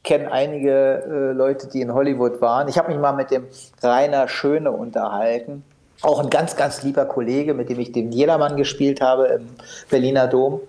[0.04, 2.68] kennen einige äh, Leute, die in Hollywood waren.
[2.68, 3.46] Ich habe mich mal mit dem
[3.82, 5.64] Rainer Schöne unterhalten.
[6.02, 9.48] Auch ein ganz, ganz lieber Kollege, mit dem ich den Jedermann gespielt habe im
[9.90, 10.62] Berliner Dom.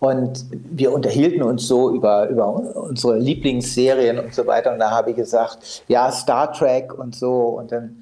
[0.00, 4.72] Und wir unterhielten uns so über, über unsere Lieblingsserien und so weiter.
[4.72, 7.30] Und da habe ich gesagt, ja, Star Trek und so.
[7.32, 8.01] Und dann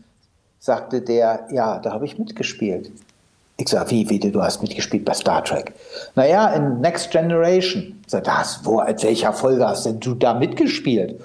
[0.60, 2.92] sagte der, ja, da habe ich mitgespielt.
[3.56, 5.74] Ich sage, wie, wie, du hast mitgespielt bei Star Trek?
[6.14, 8.00] Naja, in Next Generation.
[8.04, 11.20] Ich sage, das, wo, als welcher Folge hast denn du da mitgespielt?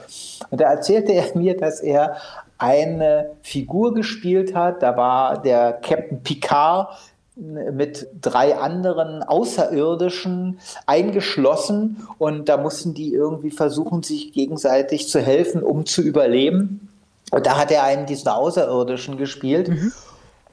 [0.50, 2.18] Und da erzählte er mir, dass er
[2.58, 4.84] eine Figur gespielt hat.
[4.84, 6.90] Da war der Captain Picard
[7.36, 15.62] mit drei anderen Außerirdischen eingeschlossen und da mussten die irgendwie versuchen, sich gegenseitig zu helfen,
[15.62, 16.90] um zu überleben.
[17.32, 19.70] Und da hat er einen dieser Außerirdischen gespielt.
[19.70, 19.92] Mhm.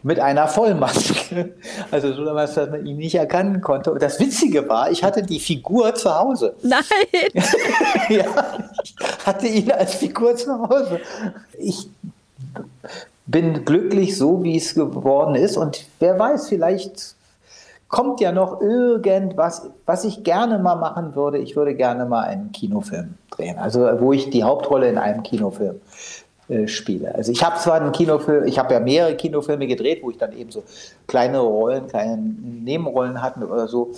[0.05, 1.55] Mit einer Vollmaske.
[1.93, 3.93] Also so, dass man ihn nicht erkennen konnte.
[3.93, 6.57] Und das Witzige war, ich hatte die Figur zu Hause.
[6.63, 6.83] Nein!
[8.09, 8.25] ja,
[8.83, 10.99] ich hatte ihn als Figur zu Hause.
[11.57, 11.89] Ich
[13.27, 15.57] bin glücklich, so wie es geworden ist.
[15.57, 17.15] Und wer weiß, vielleicht
[17.87, 21.39] kommt ja noch irgendwas, was ich gerne mal machen würde.
[21.39, 23.59] Ich würde gerne mal einen Kinofilm drehen.
[23.59, 25.81] Also wo ich die Hauptrolle in einem Kinofilm
[26.53, 27.15] äh, spiele.
[27.15, 30.33] Also ich habe zwar einen Kinofilm, ich habe ja mehrere Kinofilme gedreht, wo ich dann
[30.37, 30.63] eben so
[31.07, 33.93] kleine Rollen, kleine Nebenrollen hatte oder so,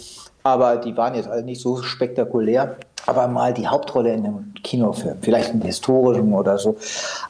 [0.45, 2.77] aber die waren jetzt alle nicht so spektakulär.
[3.07, 6.77] Aber mal die Hauptrolle in einem Kinofilm, vielleicht einen historischen oder so.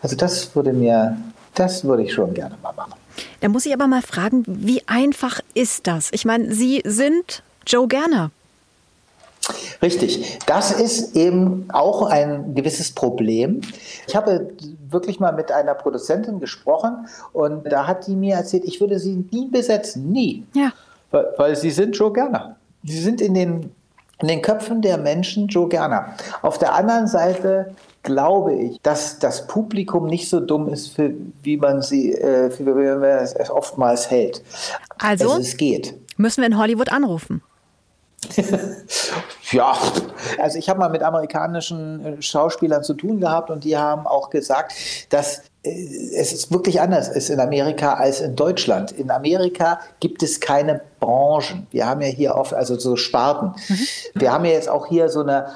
[0.03, 1.17] Also das würde mir,
[1.55, 2.95] das würde ich schon gerne mal machen.
[3.41, 6.11] Da muss ich aber mal fragen, wie einfach ist das?
[6.13, 8.31] Ich meine, Sie sind Joe Gerner.
[9.83, 10.39] Richtig.
[10.47, 13.61] Das ist eben auch ein gewisses Problem.
[14.07, 14.49] Ich habe
[14.89, 19.25] wirklich mal mit einer Produzentin gesprochen und da hat die mir erzählt, ich würde sie
[19.31, 20.45] nie besetzen, nie.
[20.55, 20.73] Ja.
[21.11, 22.57] Weil, weil sie sind Joe Gerner.
[22.85, 23.73] Sie sind in den,
[24.21, 26.15] in den Köpfen der Menschen Joe Gerner.
[26.43, 31.13] Auf der anderen Seite glaube ich, dass das Publikum nicht so dumm ist, für,
[31.43, 34.43] wie man sie, äh, wie man es oftmals hält.
[34.99, 35.95] Also, also es geht.
[36.17, 37.43] Müssen wir in Hollywood anrufen?
[39.53, 39.77] ja,
[40.39, 44.31] also ich habe mal mit amerikanischen äh, Schauspielern zu tun gehabt und die haben auch
[44.31, 44.75] gesagt,
[45.11, 45.71] dass äh,
[46.17, 48.93] es ist wirklich anders ist in Amerika als in Deutschland.
[48.93, 51.67] In Amerika gibt es keine Branchen.
[51.71, 53.55] Wir haben ja hier oft also so Sparten.
[53.69, 53.87] Mhm.
[54.15, 55.47] Wir haben ja jetzt auch hier so eine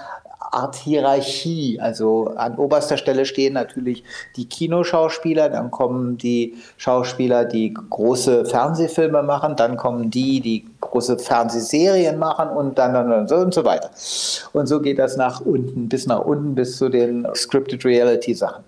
[0.53, 1.79] Art Hierarchie.
[1.81, 4.05] Also an oberster Stelle stehen natürlich
[4.37, 11.19] die Kinoschauspieler, dann kommen die Schauspieler, die große Fernsehfilme machen, dann kommen die, die große
[11.19, 13.91] Fernsehserien machen und dann, dann, dann so und so weiter.
[14.53, 18.65] Und so geht das nach unten, bis nach unten, bis zu den Scripted Reality Sachen.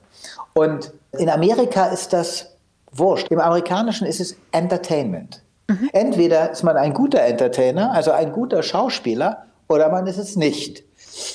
[0.55, 2.47] Und in Amerika ist das
[2.93, 3.29] wurscht.
[3.31, 5.43] Im Amerikanischen ist es Entertainment.
[5.69, 5.91] Mhm.
[5.93, 10.83] Entweder ist man ein guter Entertainer, also ein guter Schauspieler, oder man ist es nicht.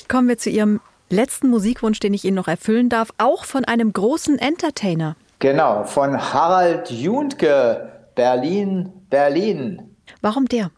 [0.08, 0.80] Kommen wir zu Ihrem
[1.10, 5.16] letzten Musikwunsch, den ich Ihnen noch erfüllen darf, auch von einem großen Entertainer.
[5.38, 9.96] Genau, von Harald Juntke, Berlin, Berlin.
[10.22, 10.70] Warum der?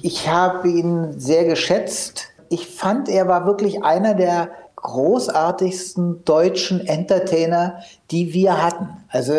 [0.00, 2.28] Ich habe ihn sehr geschätzt.
[2.48, 7.78] Ich fand, er war wirklich einer der großartigsten deutschen Entertainer,
[8.10, 8.88] die wir hatten.
[9.08, 9.32] Also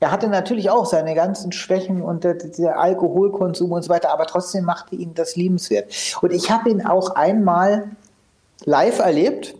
[0.00, 4.26] er hatte natürlich auch seine ganzen Schwächen und der, der, Alkoholkonsum und so weiter, aber
[4.26, 5.92] trotzdem machte ihn das liebenswert.
[6.22, 7.90] Und ich habe ihn auch einmal
[8.64, 9.54] live erlebt.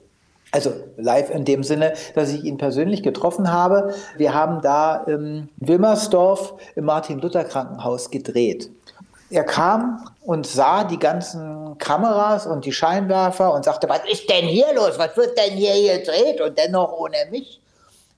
[0.52, 3.94] Also live in dem Sinne, dass ich ihn persönlich getroffen habe.
[4.16, 8.68] Wir haben da in Wilmersdorf im Martin-Luther-Krankenhaus gedreht.
[9.30, 14.46] Er kam und sah die ganzen Kameras und die Scheinwerfer und sagte, was ist denn
[14.46, 14.98] hier los?
[14.98, 16.40] Was wird denn hier gedreht?
[16.40, 17.60] Und dennoch ohne mich.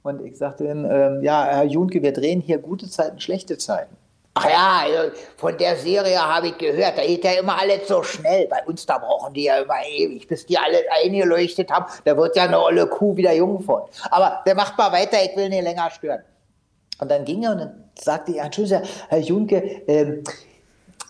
[0.02, 3.94] Und ich sagte ihm, äh, ja, Herr Junke, wir drehen hier gute Zeiten, schlechte Zeiten.
[4.34, 8.02] Ach ja, also von der Serie habe ich gehört, da geht ja immer alles so
[8.02, 8.46] schnell.
[8.48, 11.84] Bei uns, da brauchen die ja immer ewig, bis die alle eingeleuchtet haben.
[12.04, 13.82] Da wird ja eine olle Kuh wieder jung von.
[14.10, 16.22] Aber der macht mal weiter, ich will nicht länger stören.
[16.98, 19.56] Und dann ging er und dann sagte er, Entschuldigung, Herr Junke,
[19.86, 20.24] ähm,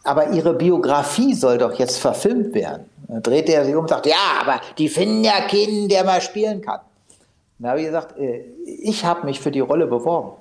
[0.03, 2.91] aber Ihre Biografie soll doch jetzt verfilmt werden.
[3.07, 6.21] Dann drehte er sich um und sagte, ja, aber die finden ja keinen, der mal
[6.21, 6.81] spielen kann.
[7.59, 10.33] Dann habe ich gesagt, äh, ich habe mich für die Rolle beworben.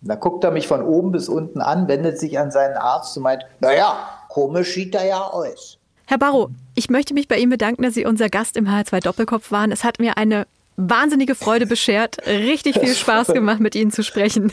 [0.00, 3.24] Da guckt er mich von oben bis unten an, wendet sich an seinen Arzt und
[3.24, 5.78] meint, naja, komisch sieht er ja aus.
[6.06, 9.50] Herr Barrow, ich möchte mich bei Ihnen bedanken, dass Sie unser Gast im H2 Doppelkopf
[9.50, 9.72] waren.
[9.72, 10.46] Es hat mir eine
[10.76, 12.16] wahnsinnige Freude beschert.
[12.26, 14.52] Richtig viel Spaß gemacht, mit Ihnen zu sprechen.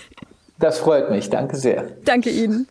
[0.59, 1.29] Das freut mich.
[1.29, 1.85] Danke sehr.
[2.03, 2.67] Danke Ihnen.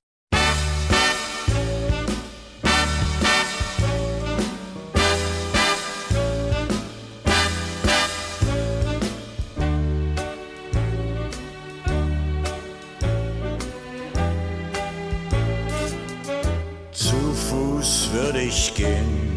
[18.15, 19.37] Würde ich gehen,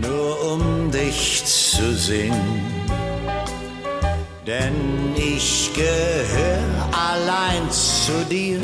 [0.00, 2.40] nur um dich zu sehen.
[4.46, 8.60] Denn ich gehöre allein zu dir,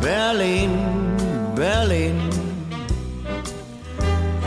[0.00, 0.72] Berlin,
[1.54, 2.18] Berlin.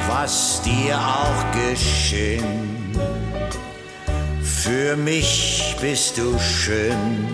[0.10, 2.92] Was dir auch geschehen,
[4.42, 7.34] für mich bist du schön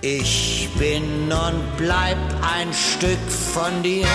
[0.00, 0.47] ich
[0.78, 2.16] bin und bleib
[2.56, 3.18] ein Stück
[3.52, 4.06] von dir,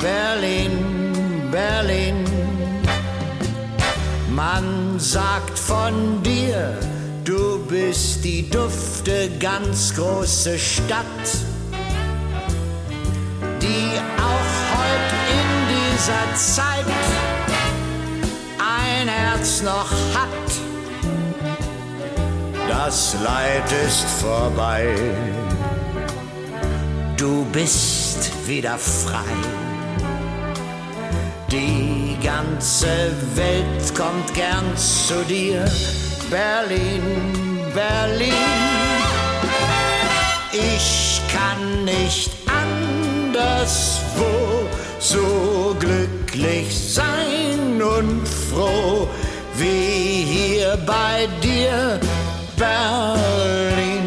[0.00, 2.24] Berlin, Berlin.
[4.30, 6.78] Man sagt von dir,
[7.24, 11.26] du bist die dufte, ganz große Stadt,
[13.60, 16.86] die auch heute in dieser Zeit
[18.58, 20.28] ein Herz noch hat
[22.88, 24.86] das Leid ist vorbei.
[27.18, 29.34] Du bist wieder frei.
[31.50, 35.64] Die ganze Welt kommt gern zu dir.
[36.30, 37.02] Berlin,
[37.74, 38.32] Berlin.
[40.52, 44.30] Ich kann nicht anderswo
[45.00, 49.08] so glücklich sein und froh
[49.56, 51.98] wie hier bei dir
[52.56, 53.97] Berlin.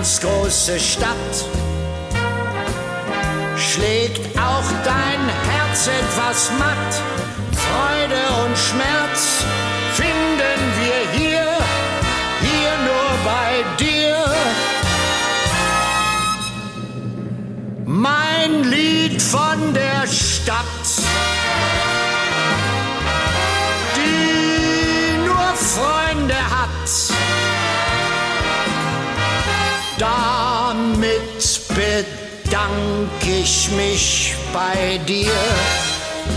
[0.00, 1.34] Ganz große Stadt.
[3.58, 6.92] Schlägt auch dein Herz etwas matt?
[7.52, 9.44] Freude und Schmerz
[9.92, 11.48] finden wir hier,
[12.40, 14.16] hier nur bei dir.
[17.84, 19.89] Mein Lied von der
[32.70, 35.32] bedank ich mich bei dir,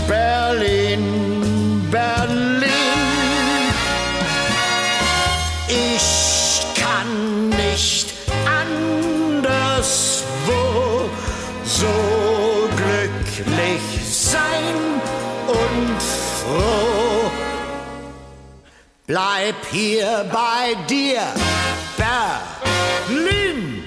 [0.08, 2.70] Berlin, Berlin.
[5.68, 8.14] Ich kann nicht
[8.46, 9.40] anderswo
[11.64, 14.76] so glücklich sein
[15.46, 17.30] und froh.
[19.06, 21.22] Bleib hier bei dir,
[21.96, 23.83] Berlin.